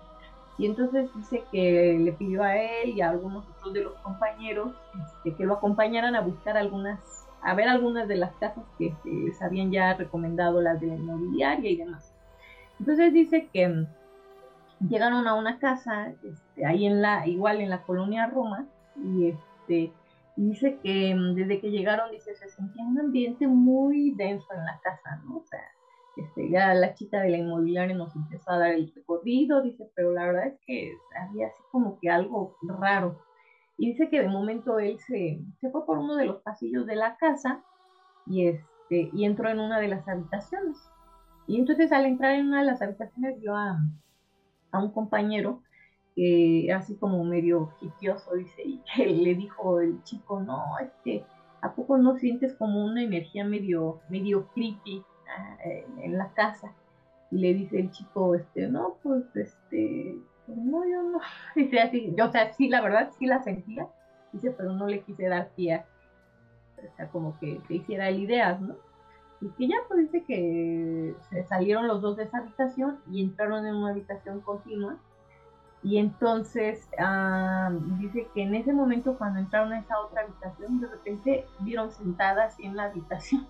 [0.61, 4.71] Y entonces dice que le pidió a él y a algunos otros de los compañeros
[4.93, 6.99] este, que lo acompañaran a buscar algunas,
[7.41, 11.67] a ver algunas de las casas que les habían ya recomendado, las de la inmobiliaria
[11.67, 12.13] y demás.
[12.79, 13.87] Entonces dice que mm,
[14.87, 18.67] llegaron a una casa, este, ahí en la, igual en la colonia Roma,
[19.03, 19.91] y este,
[20.35, 24.79] dice que mm, desde que llegaron, dice, se sentía un ambiente muy denso en la
[24.83, 25.37] casa, ¿no?
[25.37, 25.63] O sea,
[26.17, 30.11] este, ya la chica de la inmobiliaria nos empezó a dar el recorrido, dice, pero
[30.11, 33.19] la verdad es que había así como que algo raro.
[33.77, 36.95] Y dice que de momento él se, se fue por uno de los pasillos de
[36.95, 37.63] la casa
[38.27, 40.77] y, este, y entró en una de las habitaciones.
[41.47, 43.79] Y entonces al entrar en una de las habitaciones vio a,
[44.73, 45.61] un compañero
[46.15, 51.25] que así como medio hipioso, dice, y que le dijo el chico, no, este,
[51.61, 55.03] ¿a poco no sientes como una energía medio, medio creepy
[55.97, 56.73] en la casa?
[57.31, 61.19] Y le dice el chico, este, no, pues, este, pues, no, yo no.
[61.55, 63.87] Dice así, yo, o sea, sí, la verdad, sí la sentía.
[64.33, 65.83] Dice, pero no le quise dar pie.
[66.77, 68.75] O sea, como que se hiciera el ideas, ¿no?
[69.39, 73.65] Y que ya, pues dice que se salieron los dos de esa habitación y entraron
[73.65, 74.97] en una habitación continua.
[75.83, 80.87] Y entonces ah, dice que en ese momento cuando entraron a esa otra habitación, de
[80.87, 83.47] repente vieron sentada así en la habitación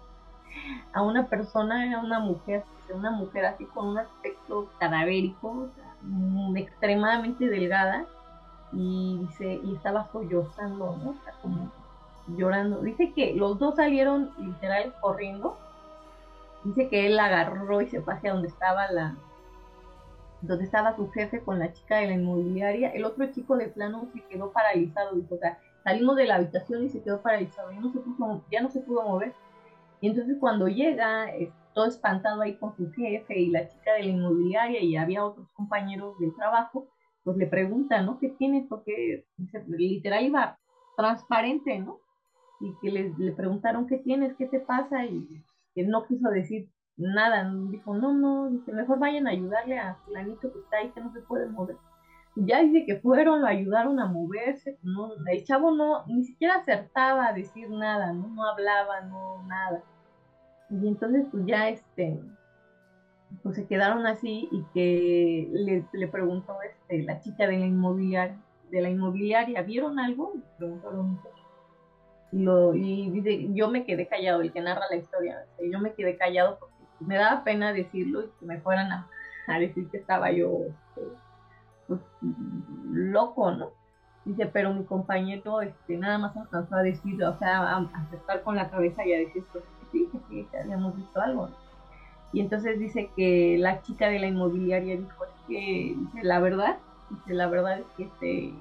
[0.93, 5.69] a una persona, era una mujer, una mujer así con un aspecto cadavérico,
[6.01, 8.05] mm, extremadamente delgada,
[8.73, 10.97] y dice, y estaba sollozando,
[11.41, 11.71] como
[12.27, 12.81] llorando.
[12.81, 15.57] Dice que los dos salieron literal corriendo.
[16.63, 19.15] Dice que él la agarró y se fue hacia donde estaba la
[20.41, 22.89] donde estaba su jefe con la chica de la inmobiliaria.
[22.89, 26.83] El otro chico de plano se quedó paralizado, dijo, o sea, salimos de la habitación
[26.83, 29.33] y se quedó paralizado, ya no se pudo, ya no se pudo mover.
[30.01, 31.27] Y entonces cuando llega,
[31.73, 35.49] todo espantado ahí con su jefe y la chica de la inmobiliaria y había otros
[35.53, 36.89] compañeros del trabajo,
[37.23, 38.19] pues le pregunta, ¿no?
[38.19, 38.65] ¿Qué tienes?
[38.67, 39.25] Porque
[39.67, 40.59] literal iba
[40.97, 41.99] transparente, ¿no?
[42.59, 44.35] Y que le, le preguntaron, ¿qué tienes?
[44.37, 45.05] ¿Qué te pasa?
[45.05, 45.43] Y
[45.75, 50.51] él no quiso decir nada, dijo, no, no, dice, mejor vayan a ayudarle a fulanito
[50.51, 51.77] que está ahí, que no se puede mover.
[52.35, 57.27] Ya dice que fueron, lo ayudaron a moverse, no, el chavo no, ni siquiera acertaba
[57.27, 59.83] a decir nada, no, no hablaba, no, nada.
[60.71, 62.19] Y entonces pues ya este,
[63.43, 68.37] pues se quedaron así y que le, le preguntó este, la chica de la inmobiliaria,
[68.69, 70.33] de la inmobiliaria, ¿vieron algo?
[70.35, 71.19] Y preguntaron
[72.31, 75.93] y, lo, y dice, yo me quedé callado, el que narra la historia, yo me
[75.93, 79.07] quedé callado porque me daba pena decirlo y que me fueran a,
[79.59, 81.01] decir que estaba yo este,
[81.87, 81.99] pues,
[82.89, 83.71] loco, ¿no?
[84.23, 88.55] Dice, pero mi compañero este, nada más alcanzó a decir, o sea, a, aceptar con
[88.55, 91.49] la cabeza y a decir, pues sí, que habíamos visto algo.
[92.33, 96.77] Y entonces dice que la chica de la inmobiliaria dijo, que, dice, la verdad,
[97.09, 98.53] dice, la verdad es que este,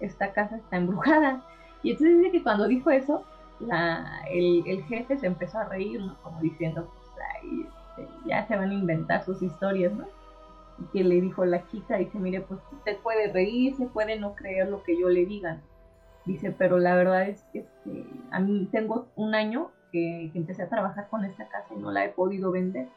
[0.00, 1.44] esta casa está embrujada.
[1.82, 3.24] Y entonces dice que cuando dijo eso,
[4.30, 6.00] el, jefe se empezó a reír.
[6.22, 7.04] Como diciendo, pues
[7.96, 10.06] este, ya se van a inventar sus historias, ¿no?
[10.78, 14.34] Y que le dijo la chica, dice, mire, pues usted puede reír, se puede no
[14.34, 15.60] creer lo que yo le diga.
[16.24, 20.68] Dice, pero la verdad es que este, a mí tengo un año que, empecé a
[20.68, 22.88] trabajar con esta casa y no la he podido vender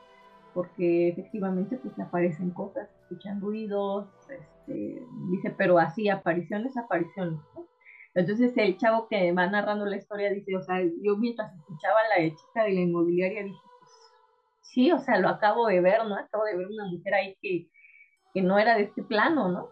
[0.55, 7.39] porque efectivamente pues aparecen cosas, escuchan ruidos, este, dice, pero así, apariciones, apariciones.
[8.15, 12.27] Entonces el chavo que va narrando la historia dice, o sea, yo mientras escuchaba la
[12.35, 13.91] chica de la inmobiliaria dije, pues
[14.61, 16.15] sí, o sea, lo acabo de ver, ¿no?
[16.15, 17.67] Acabo de ver una mujer ahí que,
[18.33, 19.69] que no era de este plano, ¿no?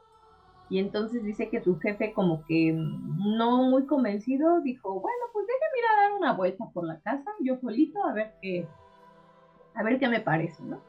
[0.76, 5.80] Y entonces dice que su jefe como que no muy convencido dijo, bueno, pues déjame
[5.80, 8.67] ir a dar una vuelta por la casa, yo solito, a ver qué,
[9.73, 10.82] a ver qué me parece, ¿no?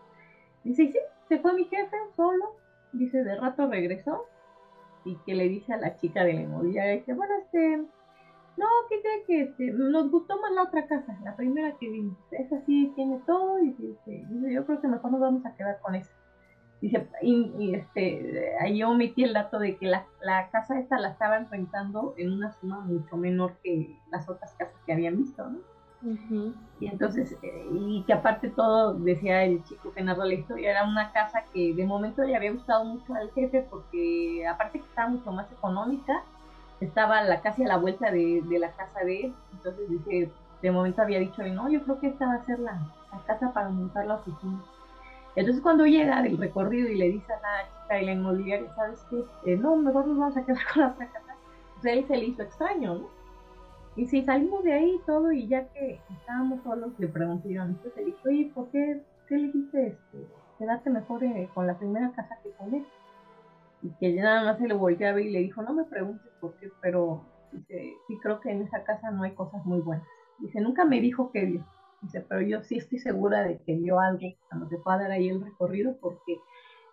[0.65, 2.57] Dice, sí, se fue mi jefe solo,
[2.95, 4.25] dice, de rato regresó
[5.05, 9.01] y que le dice a la chica de la inmobiliaria, dice, bueno, este, no, ¿qué
[9.01, 12.91] cree que este, nos gustó más la otra casa, la primera que vimos, esa sí
[12.97, 16.11] tiene todo y dice, yo creo que mejor nos vamos a quedar con esa.
[16.81, 21.09] Dice, y, este, ahí yo omití el dato de que la, la, casa esta la
[21.09, 25.59] estaban rentando en una suma mucho menor que las otras casas que habían visto, ¿no?
[26.79, 30.85] Y entonces, eh, y que aparte todo, decía el chico que narró la historia, era
[30.85, 35.09] una casa que de momento le había gustado mucho al jefe porque aparte que estaba
[35.09, 36.23] mucho más económica,
[36.81, 40.31] estaba la, casi a la vuelta de, de la casa de él, entonces dice,
[40.63, 42.73] de momento había dicho, no, yo creo que esta va a ser la,
[43.11, 44.63] la casa para montar la oficina.
[45.37, 49.05] Entonces cuando llega del recorrido y le dice a la chica de la inmobiliaria, ¿sabes
[49.11, 49.23] qué?
[49.45, 51.37] Eh, no, mejor nos vamos a quedar con la otra casa.
[51.75, 53.17] Pues él se le hizo extraño, ¿no?
[53.97, 57.93] Y si salimos de ahí todo y ya que estábamos solos, le pregunté yo, entonces
[57.97, 60.27] le dije, oye, ¿por qué, qué le dijiste este,
[60.59, 62.87] quedarte mejor eh, con la primera casa que con él?
[63.83, 66.55] Y que ya nada más se le volteaba y le dijo, no me preguntes por
[66.57, 67.23] qué, pero
[67.53, 70.07] dice, sí creo que en esa casa no hay cosas muy buenas.
[70.41, 71.65] Dice, nunca me dijo qué vio.
[72.07, 75.11] Dice, pero yo sí estoy segura de que vio algo cuando se fue a dar
[75.11, 76.39] ahí el recorrido, porque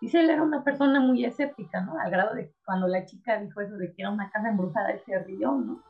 [0.00, 1.96] dice, él era una persona muy escéptica, ¿no?
[2.00, 4.90] Al grado de que cuando la chica dijo eso de que era una casa embrujada,
[4.90, 5.82] él se rió, ¿no?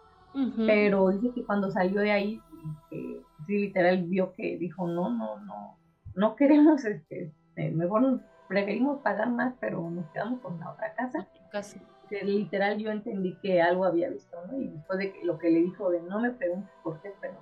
[0.67, 2.43] Pero dice que cuando salió de ahí,
[2.91, 5.79] sí, literal vio que dijo, no, no, no,
[6.15, 11.27] no queremos, este, este mejor preferimos pagar más, pero nos quedamos con la otra casa.
[11.51, 11.81] Casi.
[12.11, 14.61] literal yo entendí que algo había visto, ¿no?
[14.61, 17.35] Y después de lo que le dijo de no me preguntes por qué, pero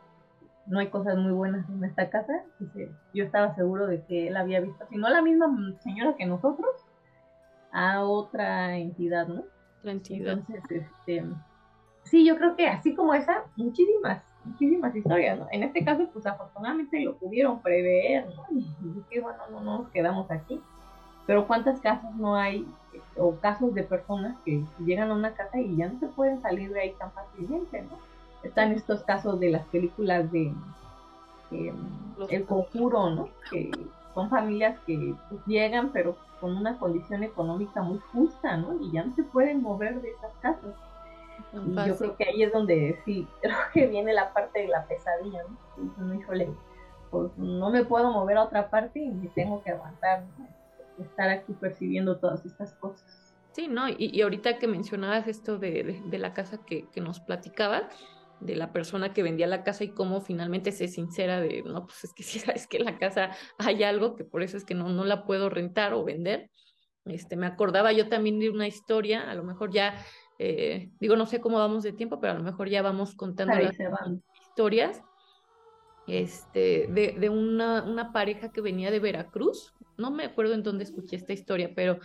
[0.72, 2.32] no hay cosas muy buenas en esta casa.
[3.12, 6.70] yo estaba seguro de que él había visto, si no la misma señora que nosotros,
[7.72, 9.44] a otra entidad, ¿no?
[9.80, 10.32] Otra entidad.
[10.32, 11.24] Entonces, este,
[12.04, 15.46] sí, yo creo que así como esa, muchísimas, muchísimas historias, ¿no?
[15.50, 18.58] En este caso, pues afortunadamente lo pudieron prever, ¿no?
[18.58, 20.58] Y, que bueno, no, no nos quedamos aquí.
[21.26, 22.66] Pero cuántas casas no hay,
[23.18, 26.72] o casos de personas que llegan a una casa y ya no se pueden salir
[26.72, 28.11] de ahí tan fácilmente, ¿no?
[28.42, 30.52] Están estos casos de las películas de
[32.28, 33.28] El Conjuro, ¿no?
[33.50, 33.70] Que
[34.14, 38.80] son familias que pues, llegan, pero con una condición económica muy justa, ¿no?
[38.80, 40.74] Y ya no se pueden mover de esas casas.
[41.52, 44.84] Y yo creo que ahí es donde sí, creo que viene la parte de la
[44.86, 45.42] pesadilla,
[45.96, 46.14] ¿no?
[46.14, 46.50] Híjole,
[47.10, 50.24] pues no me puedo mover a otra parte y me tengo que aguantar,
[50.98, 53.34] estar aquí percibiendo todas estas cosas.
[53.52, 53.84] Sí, ¿no?
[53.88, 57.84] Y, ahorita que mencionabas esto de, la casa que, que nos platicabas,
[58.44, 62.04] de la persona que vendía la casa y cómo finalmente se sincera de, no, pues
[62.04, 64.74] es que si sabes que en la casa hay algo que por eso es que
[64.74, 66.50] no, no la puedo rentar o vender.
[67.04, 70.04] Este, me acordaba yo también de una historia, a lo mejor ya,
[70.38, 73.54] eh, digo, no sé cómo vamos de tiempo, pero a lo mejor ya vamos contando
[73.54, 73.76] las
[74.40, 75.02] historias
[76.06, 79.74] este, de, de una, una, pareja que venía de Veracruz.
[79.96, 81.98] No me acuerdo en dónde escuché esta historia, pero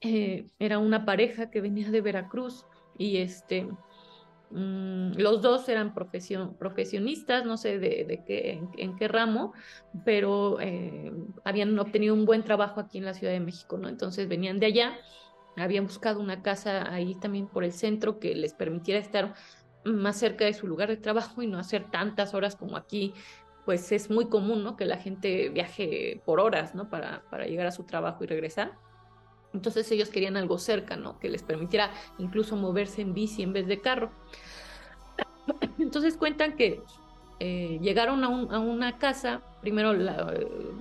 [0.00, 2.66] eh, era una pareja que venía de Veracruz
[2.96, 3.68] y este
[4.50, 9.52] Mm, los dos eran profesionistas, no sé de, qué, en, qué ramo,
[10.04, 11.12] pero eh,
[11.44, 13.88] habían obtenido un buen trabajo aquí en la Ciudad de México, ¿no?
[13.88, 14.96] Entonces venían de allá,
[15.56, 19.34] habían buscado una casa ahí también por el centro que les permitiera estar
[19.84, 23.12] más cerca de su lugar de trabajo y no hacer tantas horas como aquí,
[23.66, 24.76] pues es muy común, ¿no?
[24.76, 26.88] Que la gente viaje por horas, ¿no?
[26.88, 28.72] Para, para llegar a su trabajo y regresar.
[29.54, 31.18] Entonces ellos querían algo cerca, ¿no?
[31.18, 34.10] Que les permitiera incluso moverse en bici en vez de carro.
[35.78, 36.82] Entonces cuentan que
[37.40, 39.94] eh, llegaron a, una casa, primero,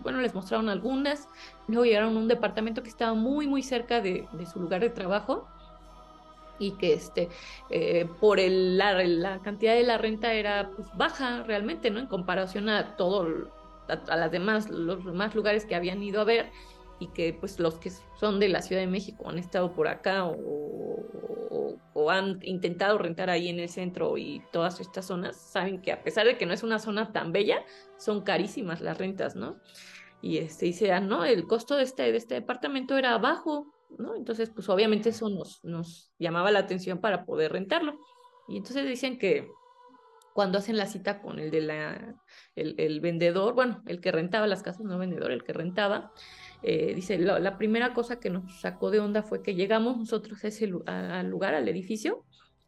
[0.02, 1.30] bueno, les mostraron algunas,
[1.68, 5.48] luego llegaron a un departamento que estaba muy, muy cerca de, su lugar de trabajo
[6.58, 7.30] y que este,
[7.70, 12.00] eh, por el, la, cantidad de la renta era pues, baja realmente, ¿no?
[12.00, 13.28] En comparación a todo,
[13.88, 16.52] a, las demás, los demás lugares que habían ido a ver
[17.00, 20.26] y que pues los que son de la Ciudad de México han estado por acá
[20.26, 20.86] o,
[22.10, 26.26] han intentado rentar ahí en el centro y todas estas zonas, saben que a pesar
[26.26, 27.66] de que no es una zona tan bella,
[27.98, 29.60] son carísimas las rentas, ¿no?
[30.22, 34.16] Y este, dice, ah, no, el costo de este, de este departamento era bajo, ¿no?
[34.16, 38.00] Entonces, pues obviamente eso nos, nos llamaba la atención para poder rentarlo.
[38.48, 39.50] Y entonces dicen que
[40.34, 42.16] cuando hacen la cita con el de la,
[42.56, 46.12] el, el vendedor, bueno, el que rentaba las casas, no vendedor, el que rentaba,
[46.64, 50.48] eh, dice, la, primera cosa que nos sacó de onda fue que llegamos nosotros a
[50.48, 52.24] ese al lugar, al edificio,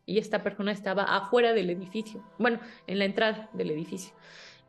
[0.06, 4.14] y esta persona estaba afuera del edificio, bueno, en la entrada del edificio.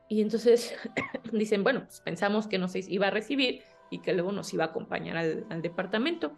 [0.09, 0.75] Y entonces
[1.33, 4.69] dicen, bueno, pues pensamos que nos iba a recibir y que luego nos iba a
[4.69, 6.37] acompañar al, departamento.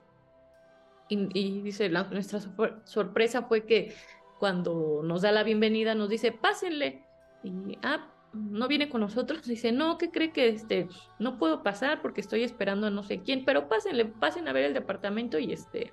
[1.08, 2.40] Y, dice, nuestra
[2.84, 3.94] sorpresa fue que
[4.38, 7.04] cuando nos da la bienvenida nos dice, pásenle.
[7.42, 12.00] Y, ah, no viene con nosotros, dice, no, ¿qué cree que este, no puedo pasar
[12.00, 15.52] porque estoy esperando a no sé quién, pero pásenle, pasen a ver el departamento y
[15.52, 15.92] este,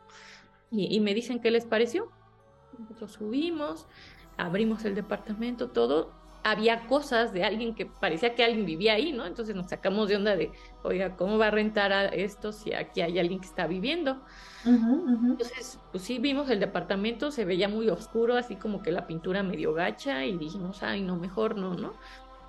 [0.71, 2.11] y, me dicen qué les pareció.
[2.77, 3.87] Nosotros subimos,
[4.37, 6.13] abrimos el departamento, todo,
[6.43, 9.25] había cosas de alguien que parecía que alguien vivía ahí, ¿no?
[9.25, 10.51] Entonces nos sacamos de onda de,
[10.83, 14.21] oiga, ¿cómo va a rentar a esto si aquí hay alguien que está viviendo?
[14.65, 19.43] Entonces, pues sí, vimos el departamento, se veía muy oscuro, así como que la pintura
[19.43, 21.93] medio gacha, y dijimos, ay, no, mejor no, ¿no?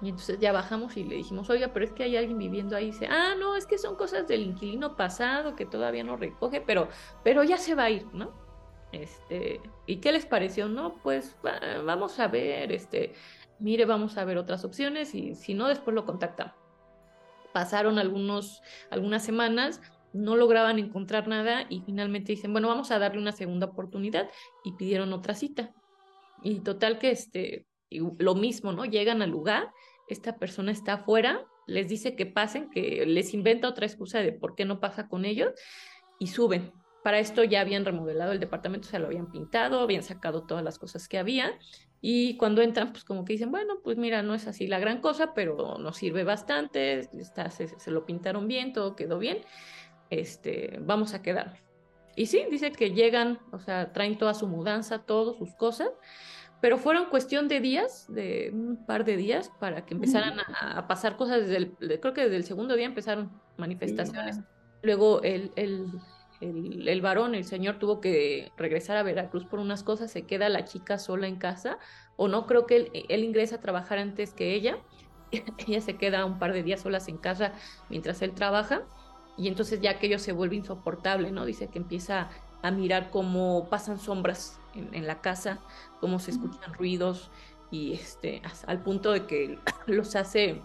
[0.03, 2.89] Y entonces ya bajamos y le dijimos, oiga, pero es que hay alguien viviendo ahí.
[2.89, 6.61] Y dice, ah, no, es que son cosas del inquilino pasado que todavía no recoge,
[6.61, 6.89] pero,
[7.23, 8.33] pero ya se va a ir, ¿no?
[8.93, 10.69] Este, ¿y qué les pareció?
[10.69, 11.37] No, pues
[11.85, 13.13] vamos a ver, este,
[13.59, 16.55] mire, vamos a ver otras opciones y si no, después lo contactamos.
[17.53, 19.81] Pasaron algunos, algunas semanas,
[20.13, 24.29] no lograban encontrar nada y finalmente dicen, bueno, vamos a darle una segunda oportunidad
[24.65, 25.73] y pidieron otra cita.
[26.43, 28.85] Y total que este, lo mismo, ¿no?
[28.85, 29.73] Llegan al lugar,
[30.15, 34.55] esta persona está afuera, les dice que pasen, que les inventa otra excusa de por
[34.55, 35.53] qué no pasa con ellos
[36.19, 36.73] y suben.
[37.03, 40.79] Para esto ya habían remodelado el departamento, se lo habían pintado, habían sacado todas las
[40.79, 41.59] cosas que había
[42.01, 45.01] y cuando entran, pues como que dicen, bueno, pues mira, no es así la gran
[45.01, 49.39] cosa, pero nos sirve bastante, se lo pintaron bien, todo quedó bien,
[50.09, 51.63] este, vamos a quedar.
[52.17, 55.91] Y sí, dice que llegan, o sea, traen toda su mudanza, todas sus cosas,
[56.61, 61.17] pero fueron cuestión de días, de un par de días, para que empezaran a, pasar
[61.17, 64.41] cosas desde el, creo que desde el segundo día empezaron manifestaciones.
[64.83, 65.87] Luego el, el,
[66.41, 70.65] el, varón, el señor, tuvo que regresar a Veracruz por unas cosas, se queda la
[70.65, 71.79] chica sola en casa,
[72.17, 74.79] o no, creo que él, él ingresa a trabajar antes que ella,
[75.67, 77.53] ella se queda un par de días solas en casa
[77.89, 78.83] mientras él trabaja
[79.37, 81.47] y entonces ya aquello se vuelve insoportable, ¿no?
[81.47, 82.29] Dice que empieza
[82.63, 85.59] a mirar cómo pasan sombras en, la casa,
[86.01, 87.31] cómo se escuchan ruidos
[87.71, 90.61] y este, al punto de que los hace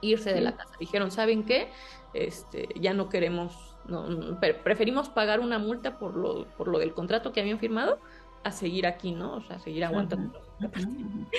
[0.00, 0.72] irse de la casa.
[0.78, 1.68] Dijeron, ¿saben qué?
[2.14, 7.32] Este, ya no queremos, no, preferimos pagar una multa por lo, por lo del contrato
[7.32, 7.98] que habían firmado
[8.44, 9.34] a seguir aquí, ¿no?
[9.34, 10.40] O sea, seguir aguantando.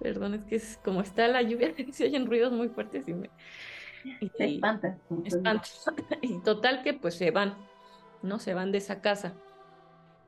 [0.00, 3.30] Perdón, es que es como está la lluvia, se oyen ruidos muy fuertes y me...
[4.20, 4.98] Y, espanta.
[6.22, 7.56] Y total que pues se van,
[8.22, 8.38] ¿no?
[8.38, 9.34] Se van de esa casa.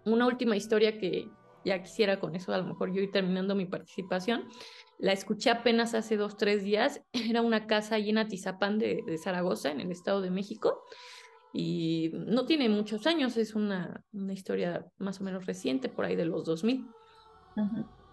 [0.05, 1.31] Una última historia que
[1.65, 4.45] ya quisiera con eso, a lo mejor yo ir terminando mi participación.
[4.99, 7.03] La escuché apenas hace dos, tres días.
[7.13, 10.83] Era una casa allí en Atizapán de, de Zaragoza, en el Estado de México
[11.53, 16.17] y no tiene muchos años, es una, una, historia más o menos reciente, por ahí
[16.17, 16.87] de los 2000.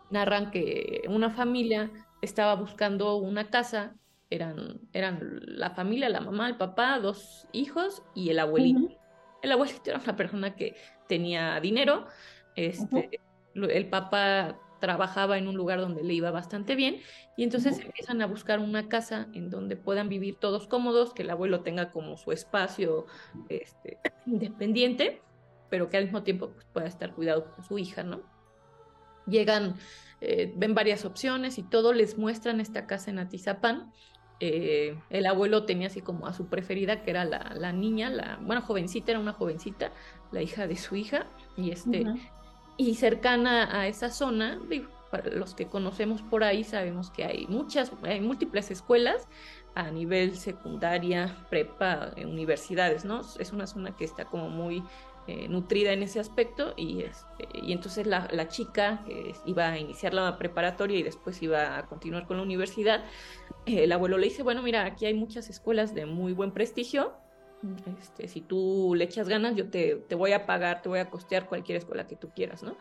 [0.09, 3.95] Narran que una familia estaba buscando una casa,
[4.30, 8.97] eran, eran la familia, la mamá, el papá, dos hijos y el abuelito.
[9.45, 10.75] El abuelito era una persona que
[11.07, 12.07] tenía dinero,
[12.55, 13.21] este,
[13.53, 16.97] el papá trabajaba en un lugar donde le iba bastante bien
[17.37, 21.29] y entonces empiezan a buscar una casa en donde puedan vivir todos cómodos, que el
[21.29, 23.05] abuelo tenga como su espacio
[23.49, 25.21] este, independiente,
[25.69, 28.21] pero que al mismo tiempo pues, pueda estar cuidado con su hija, ¿no?
[29.27, 29.75] Llegan,
[30.21, 33.91] eh, ven varias opciones y todo les muestran esta casa en Atizapán.
[34.39, 38.38] Eh, el abuelo tenía así como a su preferida, que era la, la, niña, la,
[38.41, 39.91] bueno, jovencita, era una jovencita,
[40.31, 41.25] la hija de su hija,
[41.55, 42.05] y este,
[42.77, 44.59] y cercana a esa zona,
[45.09, 49.27] para los que conocemos por ahí sabemos que hay muchas, hay múltiples escuelas
[49.75, 53.21] a nivel secundaria, prepa, eh, universidades, ¿no?
[53.39, 54.83] Es una zona que está como muy
[55.28, 59.80] eh, nutrida en ese aspecto y, este, y entonces la, la chica que iba a
[59.80, 63.03] iniciar la preparatoria y después iba a continuar con la universidad,
[63.65, 67.13] eh, el abuelo le dice, bueno, mira, aquí hay muchas escuelas de muy buen prestigio,
[67.99, 71.09] este, si tú le echas ganas, yo te, te, voy a pagar, te voy a
[71.09, 72.78] costear cualquier escuela que tú quieras, ¿no?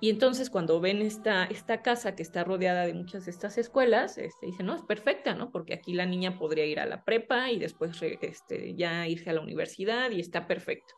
[0.00, 4.18] Y entonces cuando ven esta, esta casa que está rodeada de muchas de estas escuelas,
[4.18, 5.50] este, dicen, no, es perfecta, ¿no?
[5.50, 9.32] Porque aquí la niña podría ir a la prepa y después este, ya irse a
[9.32, 10.94] la universidad y está perfecto.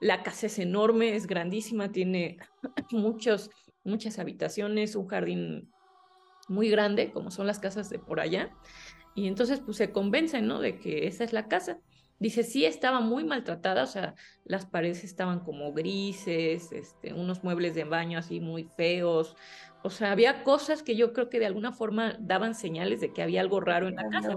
[0.00, 2.38] La casa es enorme, es grandísima, tiene
[2.90, 3.50] muchos,
[3.84, 5.70] muchas habitaciones, un jardín
[6.48, 8.50] muy grande, como son las casas de por allá.
[9.14, 10.60] Y entonces pues se convencen, ¿no?
[10.60, 11.78] De que esa es la casa.
[12.18, 17.74] Dice, sí, estaba muy maltratada, o sea, las paredes estaban como grises, este, unos muebles
[17.74, 19.36] de baño así muy feos,
[19.82, 23.22] o sea, había cosas que yo creo que de alguna forma daban señales de que
[23.22, 24.36] había algo raro en la casa.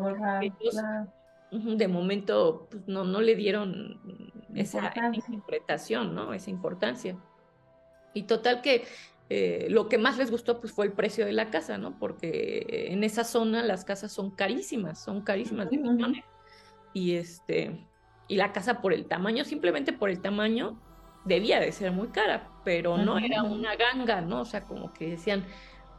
[1.52, 4.00] de momento, pues, no, no le dieron
[4.56, 4.94] esa
[5.28, 6.34] interpretación, ¿no?
[6.34, 7.18] Esa importancia.
[8.14, 8.86] Y total que
[9.30, 11.98] eh, lo que más les gustó pues fue el precio de la casa, ¿no?
[11.98, 16.24] Porque en esa zona las casas son carísimas, son carísimas de millones
[16.94, 17.86] y este
[18.28, 20.80] y la casa por el tamaño, simplemente por el tamaño,
[21.26, 24.42] debía de ser muy cara, pero no era una ganga, ¿no?
[24.42, 25.46] O sea, como que decían,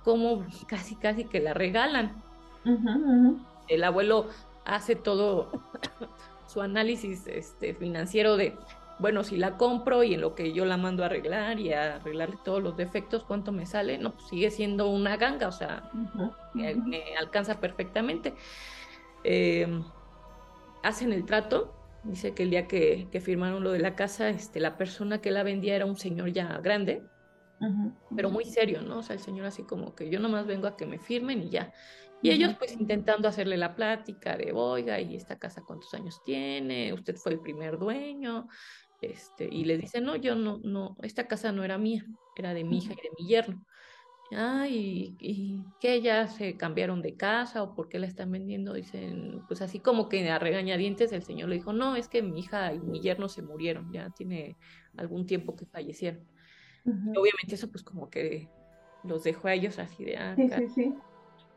[0.03, 2.23] como casi, casi que la regalan.
[3.69, 4.29] El abuelo
[4.65, 5.51] hace todo
[6.47, 8.57] su análisis este, financiero de,
[8.99, 11.97] bueno, si la compro y en lo que yo la mando a arreglar y a
[11.97, 13.99] arreglarle todos los defectos, ¿cuánto me sale?
[13.99, 15.91] No, pues sigue siendo una ganga, o sea,
[16.55, 18.35] me, me, alcanza perfectamente.
[19.25, 19.67] Eh,
[20.85, 21.75] hacen el trato.
[22.05, 25.43] Dice que el día que, firmaron lo de la casa, este, la persona que la
[25.43, 27.03] vendía era un señor ya grande,
[28.15, 28.99] pero muy serio, ¿no?
[28.99, 31.49] O sea, el señor así como que yo nomás vengo a que me firmen y
[31.49, 31.73] ya.
[32.23, 36.93] Y ellos pues intentando hacerle la plática de, oiga, ¿y esta casa cuántos años tiene?
[36.93, 38.49] Usted fue el primer dueño.
[39.01, 42.07] Este, y le dice, no, yo no, no, esta casa no era mía,
[42.37, 43.67] era de mi hija y de mi yerno.
[44.33, 48.73] Ah, y, y, que ya se cambiaron de casa o por qué la están vendiendo,
[48.73, 52.41] dicen, pues así como que a regañadientes el señor le dijo, no, es que mi
[52.41, 54.57] hija y mi yerno se murieron, ya tiene
[54.97, 56.27] algún tiempo que fallecieron.
[56.85, 58.49] obviamente eso pues como que
[59.05, 60.95] los dejó a ellos así de, ah, sí, sí,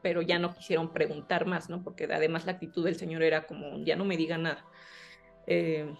[0.08, 1.84] pero ya no quisieron preguntar más, ¿no?
[1.84, 4.64] Porque además la actitud del señor era como, ya no me diga nada.
[5.47, 5.93] Eh,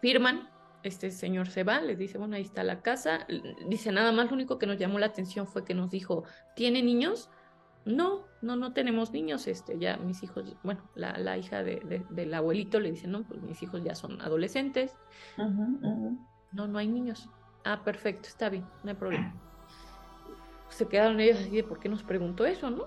[0.00, 0.50] firman,
[0.82, 3.28] este señor se va, les dice, bueno, ahí está la casa.
[3.68, 6.24] Dice, nada más, lo único que nos llamó la atención fue que nos dijo,
[6.56, 7.30] ¿tiene niños?
[7.84, 9.46] No, no, no tenemos niños.
[9.46, 13.40] Este, ya mis hijos, bueno, la, la hija de, del abuelito le dice, no, pues
[13.40, 14.98] mis hijos ya son adolescentes.
[16.50, 17.30] No, no hay niños.
[17.64, 19.32] Ah, perfecto, está bien, no hay problema.
[20.74, 22.86] Se quedaron ellos así de, ¿por qué nos preguntó eso, no?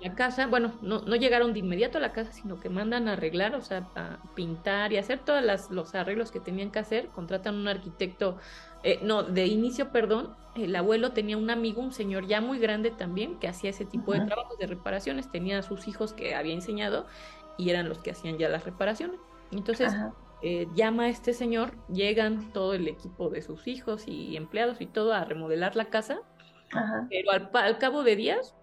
[0.00, 3.12] La casa, bueno, no, no llegaron de inmediato a la casa, sino que mandan a
[3.12, 7.08] arreglar, o sea, a pintar y hacer todos los arreglos que tenían que hacer.
[7.08, 8.38] Contratan un arquitecto,
[8.82, 12.90] eh, no, de inicio, perdón, el abuelo tenía un amigo, un señor ya muy grande
[12.90, 15.30] también, que hacía ese tipo de trabajos de reparaciones.
[15.30, 17.06] Tenía a sus hijos que había enseñado
[17.56, 19.20] y eran los que hacían ya las reparaciones.
[19.50, 19.92] Entonces,
[20.42, 24.86] eh, llama a este señor, llegan todo el equipo de sus hijos y empleados y
[24.86, 26.20] todo a remodelar la casa,
[27.08, 28.54] pero al, cabo de días,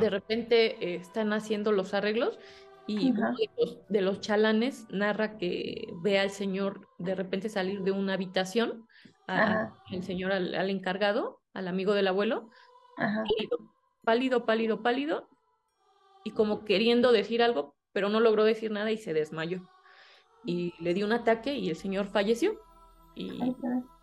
[0.00, 2.38] de repente eh, están haciendo los arreglos
[2.86, 3.34] y uno
[3.88, 8.86] de los, chalanes narra que ve al señor de repente salir de una habitación,
[9.26, 9.72] al
[10.02, 12.50] señor, al, encargado, al amigo del abuelo,
[12.96, 13.58] pálido,
[14.04, 15.28] pálido, pálido, pálido,
[16.24, 19.62] y como queriendo decir algo, pero no logró decir nada y se desmayó
[20.44, 22.60] y le dio un ataque y el señor falleció.
[23.14, 23.38] Y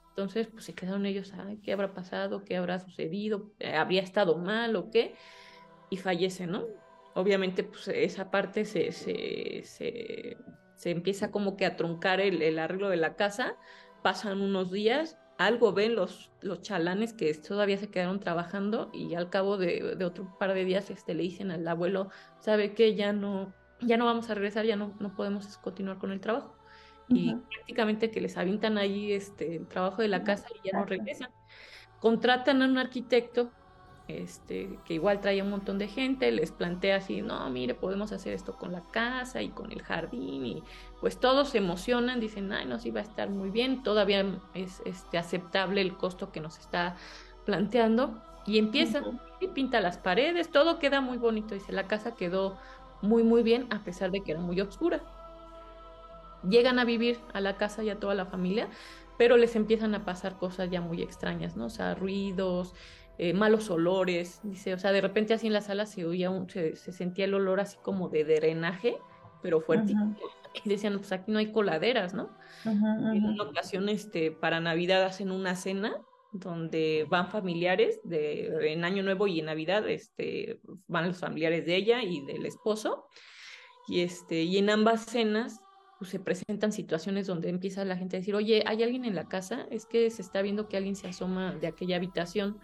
[0.10, 2.44] entonces pues se quedaron ellos, ay, ¿qué habrá pasado?
[2.44, 3.52] ¿Qué habrá sucedido?
[3.74, 5.16] ¿Habría estado mal o qué?
[5.90, 6.66] Y fallece, ¿no?
[7.14, 10.38] Obviamente pues esa parte se, se, se,
[10.76, 13.56] se empieza como que a truncar el, el, arreglo de la casa,
[14.04, 19.30] pasan unos días, algo ven los, los chalanes que todavía se quedaron trabajando y al
[19.30, 22.10] cabo de, de otro par de días este, le dicen al abuelo,
[22.40, 22.96] ¿sabe qué?
[22.96, 26.54] Ya no, ya no vamos a regresar, ya no, no podemos continuar con el trabajo.
[27.10, 30.86] Y prácticamente que les avientan ahí este, el trabajo de la casa y ya no
[30.86, 31.30] regresan.
[32.02, 33.50] Contratan a un arquitecto
[34.08, 38.34] este, que igual trae un montón de gente, les plantea así, no, mire, podemos hacer
[38.34, 40.64] esto con la casa y con el jardín, y
[41.02, 44.82] pues todos se emocionan, dicen, ay, no, sí va a estar muy bien, todavía es
[44.86, 46.96] este, aceptable el costo que nos está
[47.46, 52.58] planteando, y empiezan, y pinta las paredes, todo queda muy bonito, dice, la casa quedó
[53.02, 55.02] muy muy bien a pesar de que era muy oscura.
[56.48, 58.70] Llegan a vivir a la casa y a toda la familia,
[59.18, 61.66] pero les empiezan a pasar cosas ya muy extrañas, ¿no?
[61.66, 62.74] O sea, ruidos,
[63.18, 66.50] eh, malos olores, dice, o sea, de repente así en la sala se oía un,
[66.50, 68.98] se, sentía el olor así como de drenaje,
[69.42, 69.94] pero fuerte.
[70.64, 72.30] Y decían, pues aquí no hay coladeras, ¿no?
[72.66, 75.96] En una ocasión, este, para Navidad hacen una cena
[76.32, 81.76] donde van familiares de, en Año Nuevo y en Navidad, este, van los familiares de
[81.76, 83.06] ella y del esposo,
[83.88, 85.62] y, este, y en ambas cenas
[86.00, 89.28] pues, se presentan situaciones donde empieza la gente a decir, oye, ¿hay alguien en la
[89.28, 89.68] casa?
[89.72, 92.60] Es que se está viendo que alguien se asoma de aquella habitación,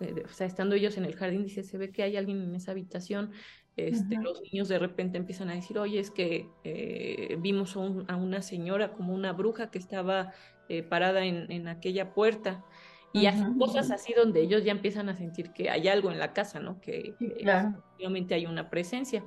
[0.00, 2.70] o sea, estando ellos en el jardín, dice, se ve que hay alguien en esa
[2.70, 3.32] habitación,
[3.76, 8.42] este, los niños de repente empiezan a decir, oye, es que eh, vimos a, una
[8.42, 10.32] señora como una bruja que estaba
[10.68, 12.64] eh, parada en, en, aquella puerta
[13.12, 16.32] y hacen cosas así donde ellos ya empiezan a sentir que hay algo en la
[16.32, 16.80] casa, ¿no?
[16.80, 19.24] Que, efectivamente hay una presencia.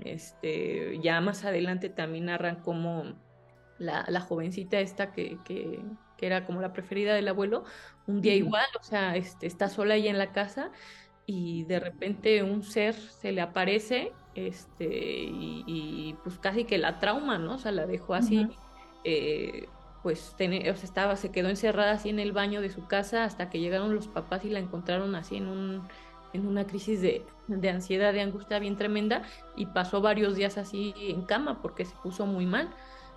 [0.00, 3.14] Este, ya más adelante también narran como
[3.78, 5.80] la, la jovencita esta que, que,
[6.18, 7.64] que, era como la preferida del abuelo,
[8.06, 10.70] un día igual, o sea, este, está sola ahí en la casa
[11.24, 17.38] y de repente un ser se le aparece este, y, pues casi que la trauma,
[17.38, 17.54] ¿no?
[17.54, 18.48] O sea, la dejó así
[20.06, 20.36] pues
[20.84, 24.06] estaba, se quedó encerrada así en el baño de su casa hasta que llegaron los
[24.06, 25.82] papás y la encontraron así en un
[26.32, 29.22] en una crisis de, de ansiedad, de angustia bien tremenda
[29.56, 32.70] y pasó varios días así en cama porque se puso muy mal.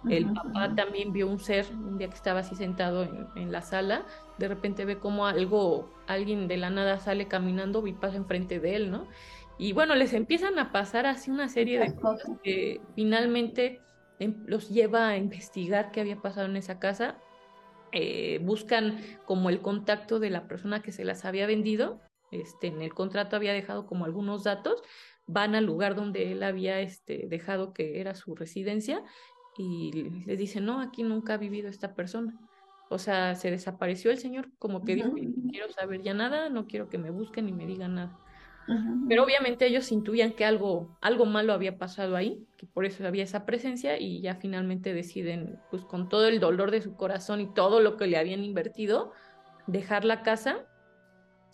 [0.09, 3.61] El papá también vio un ser un día que estaba así sentado en, en, la
[3.61, 4.03] sala,
[4.39, 8.75] de repente ve como algo, alguien de la nada sale caminando y pasa enfrente de
[8.75, 9.05] él, ¿no?
[9.59, 13.79] Y bueno, les empiezan a pasar así una serie de cosas que finalmente
[14.19, 17.17] los lleva a investigar qué había pasado en esa casa.
[17.91, 22.01] Eh, buscan como el contacto de la persona que se las había vendido.
[22.31, 24.81] Este, en el contrato había dejado como algunos datos.
[25.25, 29.03] Van al lugar donde él había este, dejado que era su residencia
[29.57, 29.91] y
[30.25, 32.39] les dicen, no, aquí nunca ha vivido esta persona.
[32.89, 36.65] O sea, se desapareció el señor, como que dijo, no quiero saber ya nada, no
[36.65, 38.19] quiero que me busquen ni me digan nada.
[39.07, 43.23] Pero obviamente ellos intuían que algo, algo malo había pasado ahí, que por eso había
[43.23, 47.53] esa presencia y ya finalmente deciden, pues con todo el dolor de su corazón y
[47.53, 49.11] todo lo que le habían invertido,
[49.65, 50.67] dejar la casa,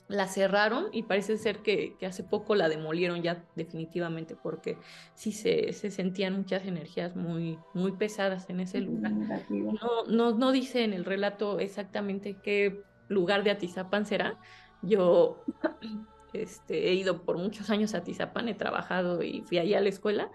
[0.07, 4.77] la cerraron y parece ser que, hace poco la demolieron ya definitivamente porque
[5.13, 9.13] sí se, se, sentían muchas energías muy, muy pesadas en ese lugar.
[9.49, 14.37] No, no, no dice en el relato exactamente qué lugar de Atizapán será.
[14.81, 15.43] Yo
[16.43, 19.89] este, he ido por muchos años a Tizapán, he trabajado y fui allá a la
[19.89, 20.29] escuela,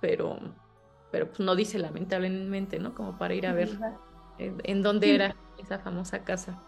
[0.00, 0.38] pero,
[1.10, 2.94] pero pues no dice lamentablemente, ¿no?
[2.94, 3.70] Como para ir a ver
[4.38, 6.58] en, dónde era esa famosa casa.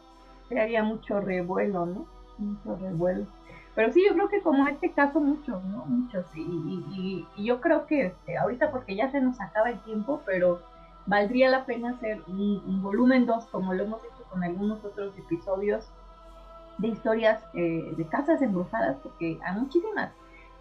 [0.51, 2.07] Había mucho revuelo, ¿no?
[2.39, 3.27] Mucho revuelo.
[3.75, 5.85] Pero sí, yo creo que como este caso, muchos, ¿no?
[5.87, 6.27] Muchos.
[6.35, 10.61] Y, y, yo creo que este, ahorita, porque ya se nos acaba el tiempo, pero
[11.07, 15.17] valdría la pena hacer un, un volumen 2, como lo hemos hecho con algunos otros
[15.17, 15.91] episodios,
[16.81, 20.13] de historias eh, de casas embrujadas, porque hay muchísimas.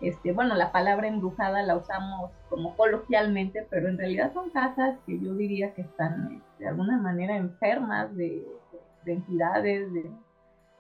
[0.02, 5.20] Este, bueno, la palabra embrujada la usamos como coloquialmente, pero en realidad son casas que
[5.20, 8.46] yo diría que están eh, de alguna manera enfermas de,
[9.06, 10.10] entidades, de,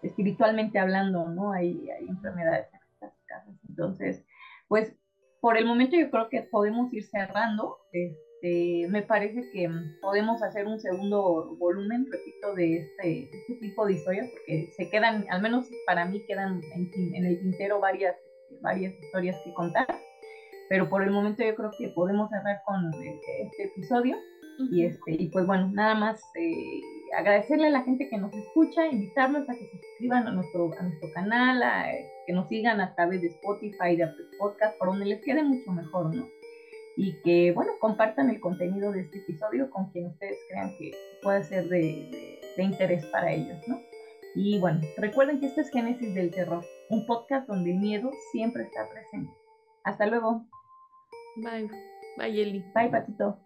[0.03, 1.52] espiritualmente hablando, ¿no?
[1.52, 3.56] Hay, hay enfermedades en estas casas.
[3.68, 4.26] Entonces,
[4.68, 4.95] pues
[5.41, 7.78] por el momento yo creo que podemos ir cerrando.
[7.91, 9.70] Este, me parece que
[10.02, 15.26] podemos hacer un segundo volumen, repito, de este, este tipo de historias, porque se quedan,
[15.30, 18.16] al menos para mí, quedan en, el tintero varias,
[18.61, 19.88] varias historias que contar.
[20.70, 24.16] Pero por el momento yo creo que podemos cerrar con eh, este episodio.
[24.72, 26.82] Y, este, y pues bueno, nada más eh,
[27.18, 30.84] agradecerle a la gente que nos escucha, invitarlos a que se suscriban a nuestro, a
[30.84, 31.86] nuestro canal, a,
[32.28, 35.72] que nos sigan a través de Spotify, de Apple Podcast, por donde les quede mucho
[35.72, 36.28] mejor, ¿no?
[37.02, 40.92] Y que, bueno, compartan el contenido de este episodio con quien ustedes crean que
[41.24, 43.80] puede ser de, de interés para ellos, ¿no?
[44.36, 48.64] Y bueno, recuerden que este es Génesis del Terror, un podcast donde el miedo siempre
[48.64, 49.32] está presente.
[49.86, 50.46] Hasta luego.
[51.38, 51.70] Bye.
[52.18, 52.66] Bye, Eli.
[52.76, 53.40] Bye, Patito.